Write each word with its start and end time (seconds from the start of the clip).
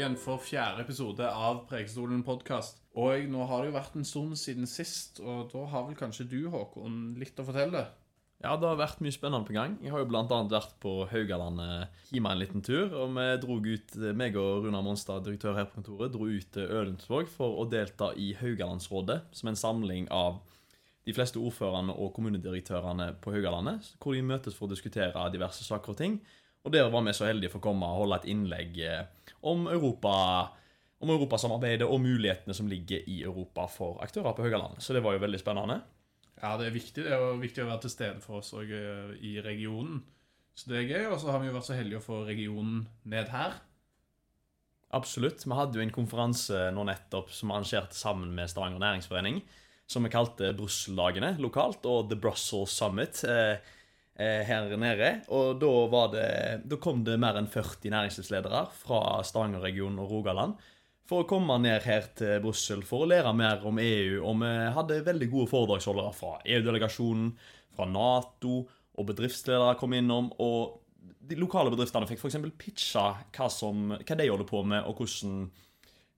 igjen 0.00 0.16
for 0.16 0.40
fjerde 0.40 0.80
episode 0.80 1.26
av 1.28 1.64
Prekestolen 1.68 2.22
podkast. 2.24 2.78
Og 2.96 3.26
nå 3.28 3.44
har 3.50 3.60
det 3.60 3.68
jo 3.68 3.74
vært 3.74 3.96
en 3.98 4.06
stund 4.08 4.38
siden 4.40 4.68
sist, 4.68 5.18
og 5.20 5.50
da 5.52 5.66
har 5.68 5.84
vel 5.90 5.98
kanskje 5.98 6.24
du, 6.30 6.38
Håkon, 6.48 7.18
litt 7.20 7.36
å 7.36 7.44
fortelle? 7.44 7.82
Ja, 8.40 8.54
det 8.56 8.64
har 8.64 8.78
vært 8.80 9.02
mye 9.04 9.12
spennende 9.12 9.44
på 9.44 9.52
gang. 9.58 9.74
Jeg 9.84 9.92
har 9.92 10.00
jo 10.00 10.08
annet 10.08 10.54
vært 10.54 10.72
på 10.80 10.94
Haugalandet 11.10 12.00
hjemme 12.14 12.32
en 12.32 12.40
liten 12.40 12.64
tur. 12.64 12.94
Og 12.96 13.12
vi 13.18 13.26
dro 13.42 13.58
ut, 13.60 13.98
meg 14.16 14.40
og 14.40 14.64
Runar 14.64 14.86
Monstad, 14.86 15.20
direktør 15.26 15.58
her 15.58 15.68
på 15.68 15.82
kontoret, 15.82 16.14
dro 16.16 16.30
ut 16.30 16.48
til 16.56 16.72
Ølensvåg 16.80 17.28
for 17.28 17.60
å 17.60 17.68
delta 17.68 18.14
i 18.16 18.32
Haugalandsrådet, 18.40 19.20
som 19.36 19.50
er 19.50 19.52
en 19.52 19.64
samling 19.66 20.08
av 20.08 20.40
de 21.04 21.12
fleste 21.12 21.42
ordførerne 21.42 21.92
og 21.92 22.14
kommunedirektørene 22.16 23.12
på 23.20 23.36
Haugalandet, 23.36 23.92
hvor 24.00 24.16
de 24.16 24.24
møtes 24.24 24.56
for 24.56 24.64
å 24.64 24.72
diskutere 24.72 25.28
diverse 25.34 25.68
saker 25.68 25.92
og 25.92 26.00
ting. 26.00 26.22
Og 26.64 26.72
der 26.72 26.88
var 26.92 27.04
vi 27.04 27.12
så 27.16 27.28
heldige 27.28 27.52
for 27.52 27.60
å 27.60 27.68
komme 27.68 27.88
og 27.88 28.06
holde 28.06 28.20
et 28.20 28.32
innlegg 28.32 28.80
eh, 28.84 29.04
om 29.40 29.66
Europa 29.70 30.14
om 31.00 31.10
europasamarbeidet 31.14 31.88
og 31.88 32.02
mulighetene 32.04 32.54
som 32.56 32.68
ligger 32.68 33.06
i 33.08 33.22
Europa 33.24 33.64
for 33.72 34.00
aktører 34.04 34.34
på 34.36 34.44
Haugalandet. 34.44 34.84
Så 34.84 34.92
det 34.92 35.00
var 35.04 35.16
jo 35.16 35.22
veldig 35.22 35.40
spennende. 35.40 35.78
Ja, 36.40 36.56
det 36.60 36.68
er 36.68 36.76
viktig. 36.76 37.04
Det 37.06 37.14
er 37.14 37.40
viktig 37.40 37.64
å 37.64 37.70
være 37.70 37.84
til 37.86 37.94
stede 37.94 38.20
for 38.24 38.40
oss 38.40 38.52
òg 38.56 38.72
i 38.72 39.32
regionen. 39.44 40.02
Så 40.56 40.68
det 40.68 40.82
er 40.82 40.90
gøy. 40.90 41.06
Og 41.14 41.18
så 41.22 41.32
har 41.32 41.40
vi 41.40 41.48
jo 41.48 41.56
vært 41.56 41.68
så 41.70 41.78
heldige 41.78 42.02
å 42.02 42.04
få 42.04 42.20
regionen 42.28 42.84
ned 43.08 43.32
her. 43.32 43.56
Absolutt. 44.96 45.46
Vi 45.46 45.56
hadde 45.56 45.80
jo 45.80 45.86
en 45.86 45.94
konferanse 45.94 46.68
nå 46.74 46.84
nettopp 46.84 47.32
som 47.32 47.48
vi 47.48 47.56
arrangerte 47.56 47.96
sammen 47.96 48.34
med 48.36 48.50
Stavanger 48.52 48.82
Næringsforening, 48.82 49.40
som 49.88 50.04
vi 50.04 50.12
kalte 50.12 50.52
Brussel-dagene 50.58 51.36
lokalt, 51.40 51.86
og 51.88 52.10
The 52.10 52.18
Brussels 52.20 52.76
Summit. 52.76 53.22
Eh, 53.24 53.56
Eh, 53.56 53.79
her 54.20 54.68
nede. 54.80 55.12
Og 55.32 55.60
da, 55.62 56.02
det, 56.12 56.26
da 56.68 56.78
kom 56.82 57.04
det 57.06 57.18
mer 57.20 57.38
enn 57.40 57.48
40 57.50 57.92
næringslivsledere 57.94 58.66
fra 58.82 59.00
Stavanger-regionen 59.26 60.02
og 60.02 60.12
Rogaland 60.12 60.60
for 61.10 61.24
å 61.24 61.28
komme 61.28 61.56
ned 61.58 61.82
her 61.82 62.04
til 62.18 62.38
Brussel 62.44 62.84
for 62.86 63.02
å 63.02 63.08
lære 63.10 63.32
mer 63.34 63.64
om 63.66 63.80
EU. 63.82 64.20
Og 64.22 64.36
vi 64.44 64.50
hadde 64.76 65.00
veldig 65.08 65.30
gode 65.32 65.50
foredragsholdere 65.50 66.12
fra 66.14 66.36
EU-delegasjonen, 66.44 67.32
fra 67.74 67.88
Nato, 67.90 68.60
og 68.94 69.08
bedriftsledere 69.08 69.78
kom 69.80 69.96
innom. 69.98 70.30
Og 70.38 70.78
de 71.30 71.38
lokale 71.38 71.72
bedriftene 71.74 72.06
fikk 72.10 72.22
f.eks. 72.22 72.38
pitcha 72.60 73.08
hva, 73.34 73.50
som, 73.50 73.90
hva 73.96 74.20
de 74.20 74.30
holder 74.30 74.46
på 74.46 74.62
med, 74.66 74.86
og 74.86 75.02
hvordan 75.02 75.50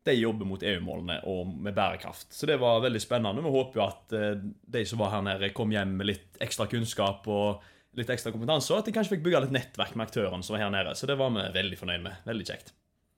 de 0.02 0.16
jobber 0.18 0.48
mot 0.50 0.62
EU-målene 0.66 1.20
og 1.30 1.52
med 1.62 1.76
bærekraft. 1.76 2.32
Så 2.34 2.48
det 2.50 2.58
var 2.60 2.82
veldig 2.82 3.00
spennende. 3.00 3.44
Vi 3.44 3.52
håper 3.54 3.78
jo 3.78 3.84
at 3.86 4.14
eh, 4.18 4.40
de 4.76 4.82
som 4.88 5.00
var 5.00 5.14
her 5.14 5.22
nede, 5.24 5.52
kom 5.54 5.72
hjem 5.72 5.94
med 6.00 6.10
litt 6.10 6.40
ekstra 6.42 6.66
kunnskap 6.68 7.28
og 7.30 7.62
litt 7.98 8.12
ekstra 8.12 8.32
kompetanse, 8.32 8.72
og 8.72 8.80
at 8.80 8.88
de 8.88 8.94
kanskje 8.96 9.16
fikk 9.16 9.26
bygge 9.26 9.42
litt 9.44 9.54
nettverk 9.54 9.96
med 9.98 10.08
aktørene 10.08 10.46
som 10.46 10.56
var 10.56 10.64
her 10.64 10.72
nede. 10.72 10.94
Så 10.96 11.08
det 11.10 11.18
var 11.20 11.32
vi 11.34 11.44
veldig 11.56 11.78
fornøyd 11.80 12.06
med. 12.06 12.24
Veldig 12.28 12.48
kjekt. 12.48 12.72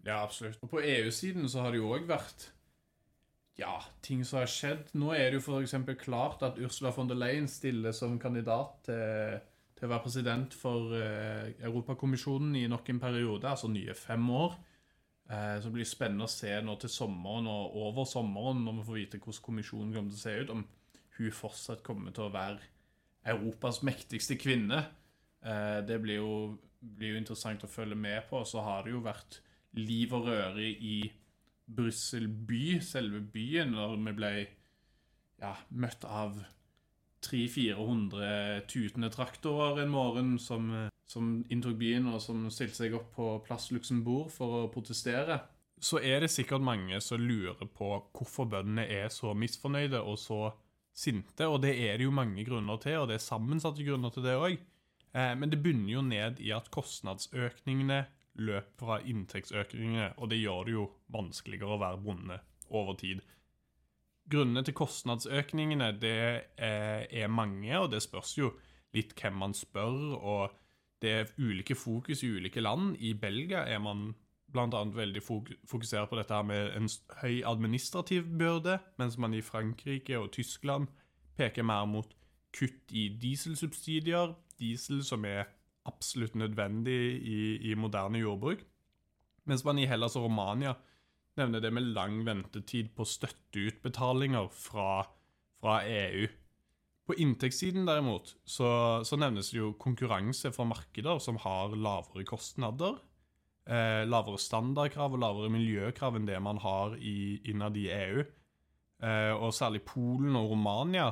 Ja, 0.05 0.21
absolutt. 0.21 0.59
Og 0.65 0.73
på 0.73 0.83
EU-siden 0.83 1.47
så 1.49 1.65
har 1.65 1.73
det 1.73 1.81
jo 1.81 1.93
òg 1.95 2.09
vært 2.09 2.49
ja, 3.61 3.79
ting 4.03 4.25
som 4.27 4.41
har 4.41 4.51
skjedd. 4.51 4.91
Nå 4.99 5.13
er 5.15 5.31
det 5.31 5.39
jo 5.39 5.45
f.eks. 5.47 5.77
klart 6.03 6.43
at 6.47 6.59
Ursula 6.59 6.91
von 6.95 7.11
der 7.11 7.19
Leyen 7.19 7.47
stiller 7.51 7.95
som 7.95 8.19
kandidat 8.21 8.81
til, 8.89 9.39
til 9.79 9.87
å 9.87 9.93
være 9.93 10.05
president 10.05 10.57
for 10.59 10.95
uh, 10.95 11.47
Europakommisjonen 11.63 12.57
i 12.59 12.67
nok 12.71 12.91
en 12.91 13.03
periode, 13.03 13.47
altså 13.49 13.71
nye 13.71 13.95
fem 13.95 14.27
år. 14.35 14.59
Uh, 15.31 15.57
så 15.61 15.69
det 15.69 15.77
blir 15.79 15.89
spennende 15.89 16.27
å 16.27 16.35
se 16.35 16.51
nå 16.67 16.75
til 16.83 16.93
sommeren 16.93 17.47
og 17.49 17.79
over 17.87 18.11
sommeren, 18.11 18.67
når 18.67 18.81
vi 18.81 18.89
får 18.89 19.01
vite 19.01 19.23
hvordan 19.23 19.47
kommisjonen 19.47 19.95
kommer 19.95 20.11
til 20.13 20.19
å 20.19 20.25
se 20.27 20.37
ut, 20.43 20.55
om 20.59 20.67
hun 21.15 21.39
fortsatt 21.39 21.87
kommer 21.87 22.15
til 22.15 22.27
å 22.27 22.35
være 22.35 22.74
Europas 23.25 23.83
mektigste 23.87 24.37
kvinne. 24.41 24.85
Eh, 25.45 25.81
det 25.87 26.01
blir 26.03 26.21
jo, 26.21 26.33
blir 26.81 27.15
jo, 27.15 27.21
interessant 27.21 27.65
å 27.65 27.71
følge 27.71 27.97
med 27.99 28.27
på. 28.31 28.43
Så 28.49 28.65
har 28.65 28.85
det 28.85 28.95
jo 28.95 29.05
vært 29.05 29.41
liv 29.79 30.13
og 30.15 30.29
røre 30.29 30.65
i 30.65 30.99
Brussel 31.65 32.29
by, 32.29 32.81
selve 32.85 33.23
byen, 33.33 33.73
når 33.73 33.97
vi 33.97 34.17
ble 34.19 34.35
ja, 35.41 35.55
møtt 35.71 36.05
av 36.05 36.37
300-400 37.25 38.67
tutende 38.69 39.09
traktorer 39.09 39.81
en 39.83 39.93
morgen 39.93 40.35
som, 40.39 40.69
som 41.09 41.39
inntok 41.49 41.79
byen, 41.81 42.11
og 42.13 42.21
som 42.23 42.45
stilte 42.53 42.83
seg 42.83 42.97
opp 42.99 43.15
på 43.17 43.31
Plass 43.47 43.71
Luxembourg 43.73 44.29
for 44.33 44.61
å 44.61 44.71
protestere. 44.73 45.41
Så 45.81 46.01
er 46.05 46.23
det 46.23 46.33
sikkert 46.33 46.65
mange 46.65 47.01
som 47.05 47.21
lurer 47.21 47.65
på 47.65 47.89
hvorfor 48.15 48.49
bøndene 48.53 48.87
er 48.89 49.11
så 49.13 49.35
misfornøyde 49.37 50.01
og 50.05 50.21
så 50.21 50.41
sinte, 50.95 51.49
og 51.51 51.61
det 51.65 51.75
er 51.89 51.99
det 51.99 52.07
jo 52.07 52.15
mange 52.15 52.45
grunner 52.47 52.79
til, 52.83 53.01
og 53.03 53.11
det 53.11 53.19
er 53.19 53.25
sammensatte 53.25 53.85
grunner 53.87 54.15
til 54.15 54.27
det 54.27 54.37
òg. 54.39 54.59
Eh, 55.15 55.33
men 55.39 55.51
det 55.51 55.63
bunner 55.63 55.93
jo 55.93 56.03
ned 56.07 56.43
i 56.43 56.53
at 56.55 56.71
kostnadsøkningene 56.75 58.05
løper 58.45 58.87
fra 58.87 58.99
inntektsøkningene, 59.07 60.13
og 60.19 60.31
det 60.31 60.41
gjør 60.43 60.67
det 60.67 60.77
jo 60.77 60.89
vanskeligere 61.15 61.77
å 61.77 61.83
være 61.83 62.03
bonde 62.03 62.41
over 62.71 62.99
tid. 62.99 63.23
Grunnene 64.31 64.65
til 64.65 64.77
kostnadsøkningene 64.79 65.93
det 66.01 66.15
er, 66.57 67.07
er 67.11 67.31
mange, 67.31 67.71
og 67.79 67.91
det 67.93 68.03
spørs 68.03 68.39
jo 68.39 68.55
litt 68.95 69.13
hvem 69.19 69.37
man 69.43 69.55
spør, 69.55 70.17
og 70.17 70.55
det 71.03 71.13
er 71.13 71.33
ulike 71.39 71.77
fokus 71.77 72.23
i 72.25 72.31
ulike 72.39 72.63
land. 72.63 72.95
I 72.97 73.13
Belgia 73.19 73.67
er 73.69 73.83
man 73.83 74.15
bl.a. 74.55 74.85
veldig 74.95 75.23
fokuserer 75.27 76.07
på 76.09 76.19
dette 76.19 76.35
her 76.35 76.47
med 76.47 76.77
en 76.79 76.89
høy 77.21 77.43
administrativ 77.47 78.29
byrde, 78.39 78.79
mens 79.01 79.19
man 79.19 79.35
i 79.35 79.43
Frankrike 79.45 80.19
og 80.19 80.31
Tyskland 80.37 80.89
peker 81.39 81.67
mer 81.67 81.89
mot 81.91 82.15
kutt 82.55 82.95
i 82.95 83.09
dieselsubsidier, 83.21 84.37
diesel 84.61 85.03
som 85.05 85.27
er 85.27 85.49
absolutt 85.85 86.37
nødvendig 86.39 87.01
i, 87.21 87.41
i 87.71 87.75
moderne 87.75 88.23
jordbruk, 88.23 88.63
mens 89.45 89.65
man 89.67 89.79
i 89.83 89.89
Hellas 89.91 90.17
og 90.17 90.29
Romania 90.29 90.77
nevner 91.39 91.61
det 91.61 91.73
med 91.75 91.91
lang 91.97 92.23
ventetid 92.27 92.95
på 92.97 93.05
støtteutbetalinger 93.09 94.49
fra, 94.55 95.03
fra 95.61 95.81
EU. 95.83 96.29
På 97.05 97.17
inntektssiden 97.21 97.85
derimot 97.89 98.37
så, 98.49 99.03
så 99.05 99.19
nevnes 99.21 99.51
det 99.53 99.59
jo 99.59 99.75
konkurranse 99.81 100.55
fra 100.55 100.65
markeder 100.69 101.19
som 101.21 101.37
har 101.43 101.75
lavere 101.77 102.25
kostnader, 102.29 102.97
eh, 103.69 104.05
lavere 104.09 104.41
standardkrav 104.41 105.17
og 105.17 105.23
lavere 105.23 105.53
miljøkrav 105.53 106.19
enn 106.19 106.29
det 106.29 106.41
man 106.43 106.61
har 106.63 106.97
i, 106.99 107.41
innad 107.51 107.77
i 107.81 107.89
EU. 107.93 108.25
Eh, 109.05 109.33
og 109.35 109.55
særlig 109.55 109.83
Polen 109.87 110.37
og 110.39 110.51
Romania 110.55 111.11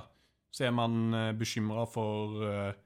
så 0.53 0.69
er 0.69 0.75
man 0.77 1.15
eh, 1.17 1.33
bekymra 1.37 1.87
for 1.89 2.45
eh, 2.47 2.81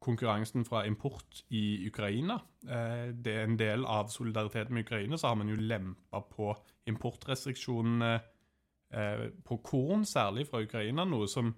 konkurransen 0.00 0.64
fra 0.64 0.84
import 0.86 1.42
i 1.50 1.86
Ukraina. 1.88 2.38
Eh, 2.62 3.10
det 3.14 3.34
er 3.34 3.44
en 3.44 3.58
del 3.58 3.86
av 3.86 4.10
solidariteten 4.14 4.74
med 4.74 4.86
Ukraina, 4.86 5.18
så 5.18 5.32
har 5.32 5.38
man 5.40 5.50
jo 5.50 5.58
lempa 5.58 6.22
på 6.30 6.54
importrestriksjonene 6.86 8.12
eh, 8.94 9.28
på 9.44 9.60
korn, 9.66 10.06
særlig 10.06 10.46
fra 10.48 10.62
Ukraina, 10.62 11.04
noe 11.04 11.28
som 11.28 11.54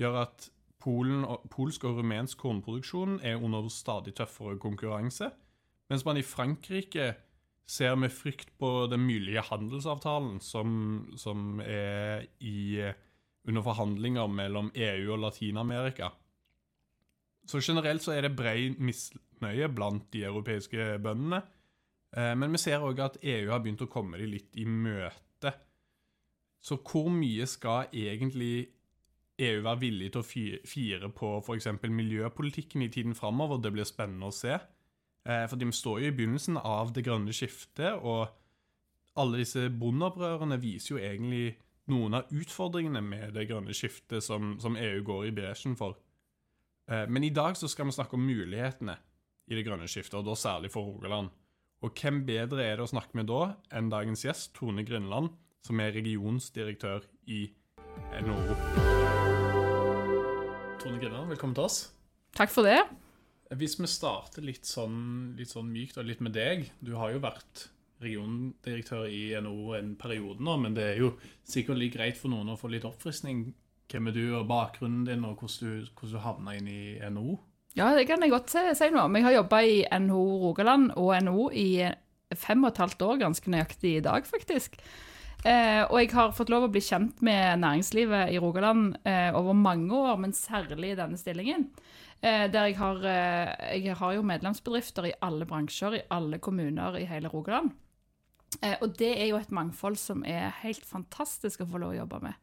gjør 0.00 0.22
at 0.24 0.50
Polen, 0.84 1.22
polsk 1.48 1.86
og 1.88 1.96
rumensk 1.96 2.42
kornproduksjon 2.42 3.20
er 3.24 3.40
under 3.40 3.70
stadig 3.72 4.12
tøffere 4.18 4.58
konkurranse. 4.60 5.30
Mens 5.90 6.04
man 6.06 6.18
i 6.18 6.24
Frankrike 6.26 7.12
ser 7.66 7.96
med 7.96 8.12
frykt 8.12 8.50
på 8.60 8.86
den 8.92 9.04
mulige 9.06 9.42
handelsavtalen 9.44 10.40
som, 10.44 10.68
som 11.16 11.60
er 11.64 12.26
i, 12.40 12.80
under 13.48 13.64
forhandlinger 13.64 14.28
mellom 14.28 14.70
EU 14.74 15.12
og 15.12 15.22
Latin-Amerika. 15.24 16.10
Så 17.48 17.60
generelt 17.60 18.04
så 18.04 18.14
er 18.14 18.24
det 18.24 18.36
bred 18.36 18.78
misnøye 18.80 19.68
blant 19.72 20.08
de 20.12 20.24
europeiske 20.24 20.94
bøndene. 21.04 21.42
Eh, 22.16 22.32
men 22.38 22.52
vi 22.54 22.60
ser 22.62 22.84
òg 22.84 23.00
at 23.04 23.18
EU 23.20 23.50
har 23.50 23.60
begynt 23.64 23.84
å 23.84 23.90
komme 23.92 24.20
dem 24.20 24.32
litt 24.32 24.56
i 24.56 24.64
møte. 24.64 25.52
Så 26.64 26.80
hvor 26.80 27.10
mye 27.12 27.44
skal 27.50 27.90
egentlig 27.92 28.70
EU 29.44 29.60
være 29.64 29.80
villig 29.82 30.12
til 30.14 30.22
å 30.22 30.62
fire 30.64 31.10
på 31.12 31.34
f.eks. 31.42 31.68
miljøpolitikken 31.82 32.86
i 32.86 32.88
tiden 32.92 33.16
framover? 33.18 33.60
Det 33.60 33.74
blir 33.74 33.88
spennende 33.88 34.30
å 34.30 34.34
se. 34.34 34.56
Eh, 35.24 35.44
for 35.48 35.56
de 35.60 35.70
står 35.72 36.02
jo 36.02 36.08
i 36.10 36.16
begynnelsen 36.16 36.58
av 36.60 36.92
det 36.92 37.04
grønne 37.06 37.32
skiftet, 37.32 37.96
og 37.96 38.28
alle 39.20 39.40
disse 39.40 39.70
bondeopprørene 39.72 40.58
viser 40.60 40.94
jo 40.94 41.00
egentlig 41.00 41.54
noen 41.92 42.18
av 42.18 42.32
utfordringene 42.32 43.00
med 43.04 43.32
det 43.36 43.46
grønne 43.48 43.74
skiftet 43.76 44.24
som, 44.24 44.56
som 44.60 44.76
EU 44.80 45.00
går 45.04 45.28
i 45.28 45.34
bresjen 45.36 45.76
for. 45.80 45.96
Eh, 46.90 47.06
men 47.08 47.24
i 47.24 47.32
dag 47.32 47.56
så 47.56 47.70
skal 47.70 47.88
vi 47.88 47.96
snakke 47.96 48.18
om 48.18 48.26
mulighetene 48.26 48.98
i 49.48 49.56
det 49.56 49.64
grønne 49.66 49.88
skiftet, 49.88 50.18
og 50.20 50.28
da 50.28 50.36
særlig 50.36 50.72
for 50.72 50.88
Rogaland. 50.88 51.32
Og 51.84 51.92
hvem 52.00 52.22
bedre 52.24 52.64
er 52.64 52.78
det 52.78 52.86
å 52.86 52.92
snakke 52.92 53.16
med 53.18 53.28
da 53.28 53.54
enn 53.76 53.90
dagens 53.92 54.24
gjest, 54.24 54.54
Tone 54.56 54.84
Grindland, 54.88 55.32
som 55.64 55.80
er 55.80 55.92
regionsdirektør 55.96 57.04
i 57.32 57.46
NHO. 58.24 58.56
Tone 60.80 61.00
Grindland, 61.00 61.32
velkommen 61.32 61.56
til 61.56 61.68
oss. 61.68 61.80
Takk 62.36 62.52
for 62.52 62.68
det. 62.68 62.80
Hvis 63.52 63.76
vi 63.78 63.88
starter 63.90 64.44
litt 64.44 64.64
sånn, 64.66 65.34
litt 65.38 65.52
sånn 65.52 65.68
mykt 65.72 65.98
og 66.00 66.08
litt 66.08 66.22
med 66.24 66.32
deg. 66.36 66.70
Du 66.80 66.94
har 66.96 67.12
jo 67.12 67.20
vært 67.22 67.68
regiondirektør 68.04 69.06
i 69.08 69.32
NHO 69.40 69.74
en 69.78 69.94
periode 70.00 70.42
nå, 70.44 70.56
men 70.60 70.76
det 70.76 70.86
er 70.92 71.02
jo 71.02 71.12
sikkert 71.48 71.80
litt 71.80 71.94
greit 71.96 72.18
for 72.18 72.32
noen 72.32 72.52
å 72.52 72.58
få 72.58 72.70
litt 72.72 72.86
oppfriskning. 72.88 73.46
Hvem 73.92 74.10
er 74.10 74.16
du, 74.16 74.24
og 74.38 74.48
bakgrunnen 74.50 75.04
din, 75.06 75.26
og 75.28 75.42
hvordan 75.42 75.84
du, 75.84 75.90
hvordan 75.92 76.14
du 76.16 76.22
havna 76.24 76.56
inn 76.58 76.70
i 76.72 76.82
NHO? 77.12 77.36
Ja, 77.74 77.90
det 77.96 78.06
kan 78.06 78.22
jeg 78.22 78.30
godt 78.30 78.52
si 78.54 78.88
noe 78.94 79.08
om. 79.08 79.16
Jeg 79.18 79.26
har 79.26 79.38
jobba 79.40 79.60
i 79.66 79.82
NHO 80.06 80.24
Rogaland 80.44 80.92
og 81.00 81.10
NHO 81.26 81.48
i 81.58 81.68
fem 82.38 82.62
og 82.64 82.72
et 82.72 82.80
halvt 82.82 83.02
år, 83.06 83.18
ganske 83.22 83.50
nøyaktig 83.50 83.96
i 83.98 84.04
dag, 84.04 84.26
faktisk. 84.26 84.78
Eh, 85.44 85.82
og 85.90 85.98
jeg 86.00 86.08
har 86.16 86.32
fått 86.32 86.48
lov 86.48 86.64
å 86.64 86.72
bli 86.72 86.80
kjent 86.80 87.18
med 87.24 87.60
næringslivet 87.60 88.32
i 88.32 88.38
Rogaland 88.40 88.94
eh, 89.04 89.28
over 89.36 89.52
mange 89.52 89.92
år, 89.92 90.16
men 90.22 90.32
særlig 90.32 90.94
i 90.94 90.96
denne 90.96 91.20
stillingen. 91.20 91.66
Eh, 92.24 92.46
der 92.48 92.70
jeg 92.70 92.78
har, 92.78 93.02
eh, 93.04 93.82
jeg 93.84 93.98
har 94.00 94.14
jo 94.16 94.24
medlemsbedrifter 94.24 95.10
i 95.10 95.18
alle 95.20 95.44
bransjer, 95.44 95.98
i 95.98 96.06
alle 96.16 96.40
kommuner 96.40 96.96
i 96.96 97.04
hele 97.10 97.28
Rogaland. 97.28 97.74
Eh, 98.62 98.78
og 98.80 98.96
det 98.96 99.12
er 99.18 99.28
jo 99.28 99.36
et 99.36 99.52
mangfold 99.52 100.00
som 100.00 100.24
er 100.24 100.48
helt 100.62 100.88
fantastisk 100.88 101.60
å 101.60 101.68
få 101.68 101.82
lov 101.82 101.92
å 101.92 102.00
jobbe 102.00 102.22
med. 102.24 102.40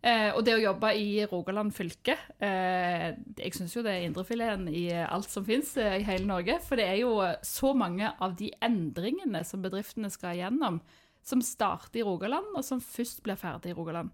Eh, 0.00 0.30
og 0.30 0.44
det 0.46 0.54
å 0.54 0.62
jobbe 0.62 0.94
i 0.96 1.26
Rogaland 1.28 1.74
fylke 1.76 2.14
Jeg 2.40 3.52
syns 3.52 3.74
jo 3.74 3.82
det 3.84 3.92
er 3.92 4.06
indrefileten 4.06 4.70
i 4.72 4.86
alt 4.96 5.28
som 5.28 5.44
fins 5.44 5.74
i 5.76 5.98
hele 6.06 6.24
Norge. 6.30 6.56
For 6.64 6.78
det 6.78 6.86
er 6.88 7.02
jo 7.02 7.18
så 7.44 7.74
mange 7.76 8.14
av 8.16 8.38
de 8.38 8.48
endringene 8.62 9.42
som 9.44 9.60
bedriftene 9.60 10.08
skal 10.14 10.38
gjennom, 10.38 10.80
som 11.22 11.42
starter 11.44 12.00
i 12.00 12.06
Rogaland, 12.06 12.54
og 12.56 12.64
som 12.64 12.80
først 12.82 13.22
blir 13.24 13.38
ferdig 13.38 13.72
i 13.72 13.76
Rogaland. 13.76 14.10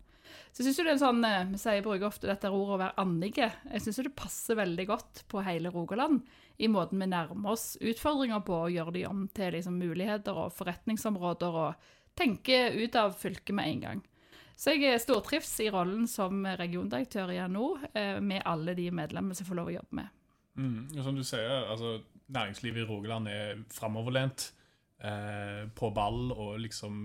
Så 0.50 0.60
jeg 0.60 0.66
synes 0.66 0.78
jo 0.78 0.84
det 0.84 0.90
er 0.90 0.96
en 0.96 1.04
sånn, 1.04 1.24
eh, 1.24 1.44
Vi 1.52 1.60
sier, 1.60 1.84
bruker 1.84 2.08
ofte 2.08 2.26
dette 2.26 2.50
ordet 2.50 2.74
å 2.74 2.80
være 2.80 2.98
annige. 3.02 3.50
Jeg 3.70 3.84
syns 3.84 4.00
det 4.02 4.16
passer 4.18 4.58
veldig 4.58 4.86
godt 4.88 5.22
på 5.30 5.44
hele 5.46 5.70
Rogaland 5.70 6.26
i 6.58 6.68
måten 6.72 6.98
vi 6.98 7.06
nærmer 7.06 7.52
oss 7.52 7.76
utfordringer 7.80 8.42
på, 8.46 8.56
og 8.66 8.72
gjør 8.72 8.92
de 8.92 9.06
om 9.06 9.28
til 9.28 9.52
liksom, 9.52 9.78
muligheter 9.78 10.36
og 10.36 10.54
forretningsområder, 10.56 11.58
og 11.62 11.74
tenker 12.16 12.72
ut 12.72 12.96
av 12.96 13.16
fylket 13.20 13.54
med 13.54 13.68
en 13.68 13.80
gang. 13.80 14.04
Så 14.56 14.72
jeg 14.72 15.02
stortrives 15.02 15.52
i 15.60 15.68
rollen 15.68 16.06
som 16.08 16.40
regiondirektør 16.48 17.34
i 17.34 17.40
NHO, 17.44 17.66
eh, 17.92 18.20
med 18.24 18.42
alle 18.48 18.74
de 18.74 18.88
medlemmene 18.90 19.36
som 19.36 19.46
får 19.46 19.58
lov 19.58 19.68
å 19.68 19.76
jobbe 19.76 20.00
med. 20.00 20.08
Mm, 20.56 20.78
og 20.96 21.02
som 21.04 21.16
du 21.16 21.24
sier, 21.24 21.66
altså, 21.68 21.98
Næringslivet 22.26 22.82
i 22.82 22.86
Rogaland 22.88 23.28
er 23.30 23.60
framoverlent, 23.70 24.48
eh, 25.02 25.66
på 25.74 25.90
ball 25.94 26.32
og 26.32 26.58
liksom 26.62 26.96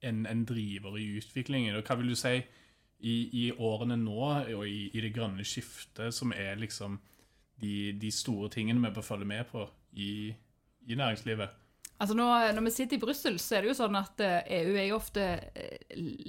en, 0.00 0.26
en, 0.26 0.44
driver 0.46 0.98
i 0.98 1.10
utviklingen. 1.18 1.76
Og 1.76 1.86
hva 1.86 1.98
vil 1.98 2.12
du 2.12 2.18
si 2.18 2.36
i, 2.38 3.14
i 3.44 3.44
årene 3.52 3.98
nå, 4.00 4.18
og 4.56 4.66
i, 4.66 4.88
i, 4.92 5.02
det 5.04 5.14
grønne 5.14 5.46
skiftet, 5.46 6.14
som 6.14 6.34
er 6.34 6.58
liksom 6.58 6.98
de, 7.60 7.92
de 7.98 8.10
store 8.14 8.50
tingene 8.54 8.82
vi 8.86 8.94
bør 8.94 9.06
følge 9.06 9.28
med 9.28 9.48
på 9.50 9.66
i, 9.98 10.34
i 10.86 10.98
næringslivet? 10.98 11.64
Altså 11.98 12.14
nå, 12.14 12.26
Når 12.54 12.62
vi 12.62 12.70
sitter 12.70 12.94
i 12.94 13.02
Brussel, 13.02 13.40
så 13.42 13.56
er 13.56 13.64
det 13.64 13.72
jo 13.72 13.78
sånn 13.80 13.96
at 13.98 14.20
EU 14.22 14.74
er 14.76 14.84
jo 14.86 15.00
ofte 15.00 15.24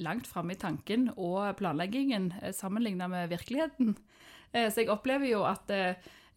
langt 0.02 0.26
framme 0.26 0.56
i 0.56 0.58
tanken 0.58 1.12
og 1.14 1.52
planleggingen 1.60 2.32
sammenlignet 2.58 3.12
med 3.12 3.30
virkeligheten. 3.30 3.94
Så 4.50 4.82
jeg 4.82 4.90
opplever 4.90 5.30
jo 5.30 5.44
at 5.46 5.70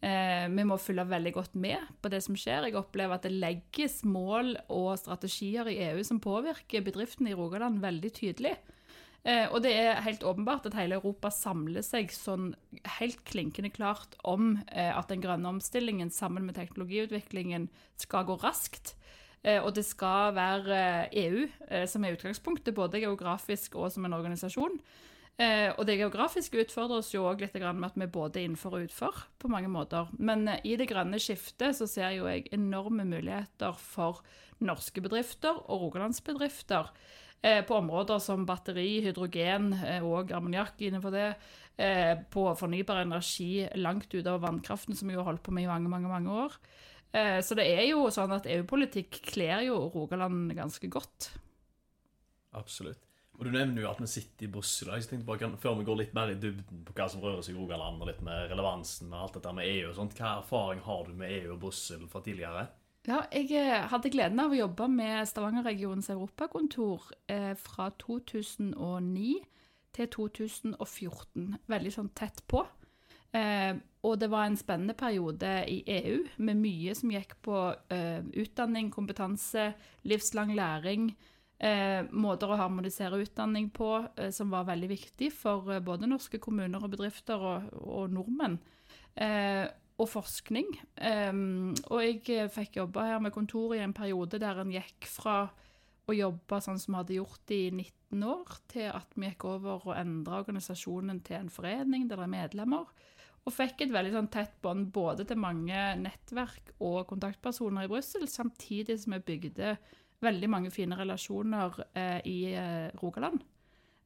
vi 0.03 0.63
må 0.67 0.75
følge 0.81 1.05
veldig 1.07 1.31
godt 1.37 1.53
med 1.55 1.79
på 2.03 2.09
det 2.11 2.19
som 2.25 2.35
skjer. 2.35 2.65
Jeg 2.67 2.75
opplever 2.75 3.15
at 3.15 3.23
det 3.23 3.31
legges 3.31 4.01
mål 4.03 4.57
og 4.67 4.97
strategier 4.99 5.69
i 5.71 5.77
EU 5.85 6.01
som 6.03 6.19
påvirker 6.23 6.83
bedriftene 6.83 7.31
i 7.31 7.37
Rogaland 7.37 7.79
veldig 7.83 8.11
tydelig. 8.17 8.51
Og 9.23 9.61
det 9.63 9.71
er 9.79 10.01
helt 10.03 10.25
åpenbart 10.27 10.67
at 10.67 10.75
hele 10.75 10.97
Europa 10.97 11.29
samler 11.31 11.85
seg 11.87 12.11
sånn 12.11 12.49
helt 12.97 13.21
klinkende 13.29 13.71
klart 13.71 14.17
om 14.27 14.57
at 14.67 15.07
den 15.07 15.23
grønne 15.23 15.53
omstillingen 15.53 16.11
sammen 16.11 16.43
med 16.49 16.57
teknologiutviklingen 16.59 17.69
skal 18.03 18.27
gå 18.27 18.35
raskt. 18.43 18.97
Og 19.63 19.71
det 19.75 19.85
skal 19.87 20.35
være 20.35 20.81
EU 21.23 21.47
som 21.87 22.03
er 22.03 22.17
utgangspunktet, 22.17 22.75
både 22.75 22.99
geografisk 23.03 23.79
og 23.79 23.87
som 23.95 24.03
en 24.07 24.19
organisasjon. 24.19 24.75
Og 25.41 25.81
det 25.89 25.95
geografiske 25.97 26.61
utfordrer 26.61 27.01
oss 27.01 27.09
jo 27.13 27.23
òg 27.25 27.41
litt 27.41 27.55
med 27.57 27.87
at 27.87 27.95
vi 27.97 28.05
både 28.05 28.39
er 28.39 28.45
innenfor 28.45 28.77
og 28.77 28.85
utfor 28.85 29.23
på 29.41 29.49
mange 29.49 29.71
måter. 29.71 30.11
Men 30.21 30.45
i 30.61 30.75
det 30.77 30.85
grønne 30.91 31.17
skiftet 31.19 31.73
så 31.79 31.87
ser 31.89 32.13
jo 32.13 32.27
jeg 32.29 32.51
enorme 32.53 33.01
muligheter 33.09 33.73
for 33.81 34.21
norske 34.63 35.01
bedrifter 35.01 35.57
og 35.65 35.87
rogalandsbedrifter 35.87 36.91
på 37.67 37.75
områder 37.75 38.21
som 38.23 38.45
batteri, 38.47 39.01
hydrogen 39.03 39.73
og 40.05 40.31
ammoniakk 40.37 40.79
innenfor 40.85 41.11
det. 41.15 41.29
På 42.31 42.45
fornybar 42.55 43.01
energi 43.01 43.65
langt 43.81 44.13
utover 44.13 44.45
vannkraften, 44.45 44.95
som 44.95 45.09
vi 45.09 45.17
har 45.17 45.25
holdt 45.27 45.43
på 45.43 45.51
med 45.55 45.65
i 45.65 45.71
mange, 45.71 45.89
mange, 45.91 46.11
mange 46.13 46.29
år. 46.45 46.59
Så 47.41 47.57
det 47.57 47.65
er 47.73 47.87
jo 47.89 48.05
sånn 48.13 48.31
at 48.37 48.45
EU-politikk 48.49 49.19
kler 49.33 49.65
jo 49.67 49.81
Rogaland 49.93 50.53
ganske 50.57 50.87
godt. 50.93 51.33
Absolutt. 52.53 53.01
Og 53.39 53.47
Du 53.47 53.51
nevner 53.51 53.81
jo 53.81 53.89
at 53.89 54.01
vi 54.01 54.07
sitter 54.07 54.45
i 54.45 54.51
Brussel. 54.51 54.91
Jeg 54.93 55.09
tenkte 55.09 55.25
bare, 55.25 55.49
Før 55.57 55.79
vi 55.79 55.87
går 55.87 55.97
litt 55.99 56.13
mer 56.13 56.29
i 56.31 56.37
dybden 56.37 56.83
på 56.85 56.93
hva 56.93 57.07
som 57.09 57.23
rører 57.23 57.41
seg 57.41 57.55
i 57.55 57.59
Rogaland, 57.59 58.01
og 58.01 58.11
litt 58.11 58.21
med 58.21 58.51
relevansen 58.51 59.09
med 59.09 59.19
alt 59.19 59.39
dette 59.39 59.53
med 59.57 59.69
EU 59.71 59.89
og 59.89 59.97
sånt, 59.97 60.15
hva 60.19 60.37
erfaring 60.37 60.83
har 60.85 61.07
du 61.07 61.17
med 61.17 61.33
EU 61.39 61.55
og 61.55 61.59
Brussel 61.65 62.05
fra 62.11 62.21
tidligere? 62.21 62.67
Ja, 63.03 63.25
jeg 63.35 63.81
hadde 63.91 64.11
gleden 64.13 64.39
av 64.39 64.53
å 64.53 64.59
jobbe 64.61 64.87
med 64.87 65.27
Stavanger-regionens 65.27 66.07
europakontor 66.13 67.09
eh, 67.27 67.51
fra 67.59 67.89
2009 67.99 69.33
til 69.93 70.07
2014. 70.13 71.49
Veldig 71.73 71.91
sånn 71.91 72.13
tett 72.15 72.39
på. 72.47 72.63
Eh, 73.35 73.73
og 74.07 74.17
det 74.21 74.29
var 74.31 74.47
en 74.47 74.55
spennende 74.59 74.95
periode 74.95 75.51
i 75.67 75.81
EU 75.89 76.21
med 76.45 76.59
mye 76.61 76.95
som 76.95 77.11
gikk 77.11 77.35
på 77.43 77.59
eh, 77.91 78.21
utdanning, 78.39 78.91
kompetanse, 78.93 79.71
livslang 80.07 80.53
læring. 80.55 81.09
Eh, 81.63 82.01
måter 82.11 82.51
å 82.51 82.57
harmonisere 82.59 83.21
utdanning 83.23 83.69
på 83.71 83.87
eh, 84.19 84.33
som 84.35 84.51
var 84.51 84.65
veldig 84.67 84.89
viktig 84.89 85.29
for 85.31 85.69
eh, 85.71 85.83
både 85.83 86.09
norske 86.11 86.41
kommuner 86.43 86.83
og 86.83 86.91
bedrifter 86.91 87.39
og, 87.39 87.69
og 87.79 88.11
nordmenn. 88.11 88.57
Eh, 89.15 89.63
og 90.01 90.09
forskning. 90.09 90.71
og 91.93 91.99
jeg 92.01 92.47
fikk 92.51 92.79
jobbe 92.79 93.03
her 93.05 93.19
med 93.21 93.31
kontor 93.31 93.75
i 93.77 93.83
en 93.85 93.93
periode 93.93 94.39
der 94.41 94.57
en 94.59 94.71
gikk 94.73 95.05
fra 95.05 95.35
å 96.09 96.15
jobbe 96.17 96.59
sånn 96.65 96.81
som 96.81 96.95
vi 96.95 96.99
hadde 96.99 97.17
gjort 97.19 97.53
i 97.53 97.61
19 97.69 98.25
år, 98.25 98.57
til 98.73 98.89
at 98.89 99.13
vi 99.13 99.29
gikk 99.29 99.45
over 99.47 99.85
og 99.85 99.93
endra 99.95 100.41
organisasjonen 100.41 101.21
til 101.23 101.43
en 101.43 101.53
forening 101.53 102.09
der 102.09 102.19
det 102.19 102.25
er 102.25 102.33
medlemmer. 102.33 102.89
Og 103.45 103.53
fikk 103.53 103.85
et 103.85 103.93
veldig 103.93 104.15
sånn 104.17 104.31
tett 104.33 104.57
bånd 104.65 104.89
både 104.95 105.27
til 105.29 105.39
mange 105.39 105.85
nettverk 106.01 106.73
og 106.83 107.03
kontaktpersoner 107.13 107.85
i 107.85 107.93
Brussel, 107.93 108.25
samtidig 108.27 108.97
som 109.03 109.15
vi 109.15 109.23
bygde 109.29 109.77
veldig 110.23 110.49
mange 110.51 110.71
fine 110.73 110.97
relasjoner 110.99 111.79
eh, 111.93 112.19
i 112.29 112.37
eh, 112.57 112.89
Rogaland. 113.01 113.43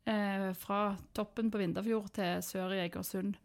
Eh, 0.08 0.50
fra 0.58 0.96
toppen 1.14 1.52
på 1.52 1.60
Vindafjord 1.62 2.14
til 2.16 2.42
sør 2.46 2.76
i 2.76 2.82
Egersund. 2.86 3.36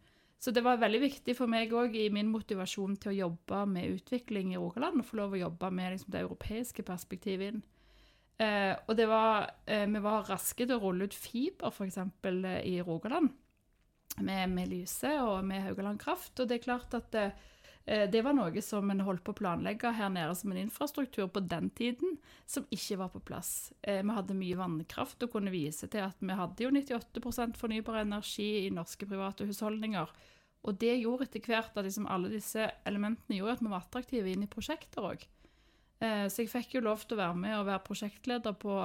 Så 0.43 0.51
det 0.51 0.63
var 0.63 0.81
veldig 0.81 0.99
viktig 1.05 1.37
for 1.37 1.47
meg 1.47 1.71
òg 1.71 1.93
i 1.95 2.09
min 2.11 2.27
motivasjon 2.27 2.97
til 2.99 3.13
å 3.13 3.19
jobbe 3.29 3.61
med 3.71 3.93
utvikling 3.93 4.51
i 4.51 4.59
Rogaland, 4.59 4.99
å 4.99 5.07
få 5.07 5.21
lov 5.21 5.37
å 5.37 5.39
jobbe 5.39 5.69
med 5.71 5.93
liksom, 5.93 6.11
det 6.11 6.19
europeiske 6.25 6.83
perspektivet 6.83 7.53
inn. 7.53 7.61
Eh, 8.43 8.73
og 8.87 8.97
det 8.97 9.05
var, 9.07 9.49
eh, 9.67 9.85
vi 9.87 10.01
var 10.03 10.27
raske 10.27 10.65
til 10.65 10.75
å 10.75 10.81
rulle 10.81 11.07
ut 11.07 11.15
fiber, 11.15 11.71
f.eks. 11.71 11.97
Eh, 11.97 12.59
i 12.73 12.81
Rogaland. 12.81 13.31
Med, 14.19 14.49
med 14.49 14.67
Lyse 14.69 15.09
og 15.23 15.45
med 15.47 15.63
Haugaland 15.63 15.99
Kraft. 15.99 16.35
Og 16.39 16.49
det 16.49 16.59
er 16.59 16.67
klart 16.67 16.93
at 16.93 17.15
det, 17.85 18.11
det 18.13 18.21
var 18.25 18.35
noe 18.37 18.63
som 18.63 18.91
en 18.91 19.03
holdt 19.03 19.23
på 19.25 19.33
å 19.33 19.39
planlegge 19.41 19.91
her 19.97 20.11
nede 20.13 20.35
som 20.39 20.53
en 20.53 20.61
infrastruktur 20.61 21.27
på 21.27 21.43
den 21.45 21.69
tiden, 21.75 22.17
som 22.45 22.67
ikke 22.71 22.99
var 23.01 23.11
på 23.13 23.23
plass. 23.27 23.73
Vi 23.83 24.17
hadde 24.17 24.37
mye 24.37 24.59
vannkraft 24.59 25.25
og 25.25 25.33
kunne 25.35 25.53
vise 25.53 25.89
til 25.91 26.05
at 26.05 26.19
vi 26.23 26.37
hadde 26.39 26.65
jo 26.65 26.71
98% 26.71 27.59
fornybar 27.59 28.01
energi 28.03 28.65
i 28.65 28.73
norske 28.73 29.07
private 29.09 29.47
husholdninger. 29.49 30.11
Og 30.63 30.77
det 30.79 30.95
gjorde 31.01 31.27
etter 31.27 31.43
hvert 31.43 31.75
at 31.75 31.83
liksom 31.83 32.07
alle 32.07 32.31
disse 32.31 32.69
elementene 32.87 33.41
gjorde 33.41 33.57
at 33.57 33.63
vi 33.65 33.71
var 33.73 33.83
attraktive 33.83 34.31
inn 34.31 34.45
i 34.45 34.51
prosjekter 34.51 35.09
òg. 35.09 35.25
Så 36.03 36.43
jeg 36.43 36.51
fikk 36.51 36.77
jo 36.77 36.83
lov 36.83 37.03
til 37.03 37.15
å 37.15 37.21
være 37.21 37.39
med 37.39 37.57
og 37.57 37.67
være 37.69 37.83
prosjektleder 37.85 38.55
på 38.59 38.77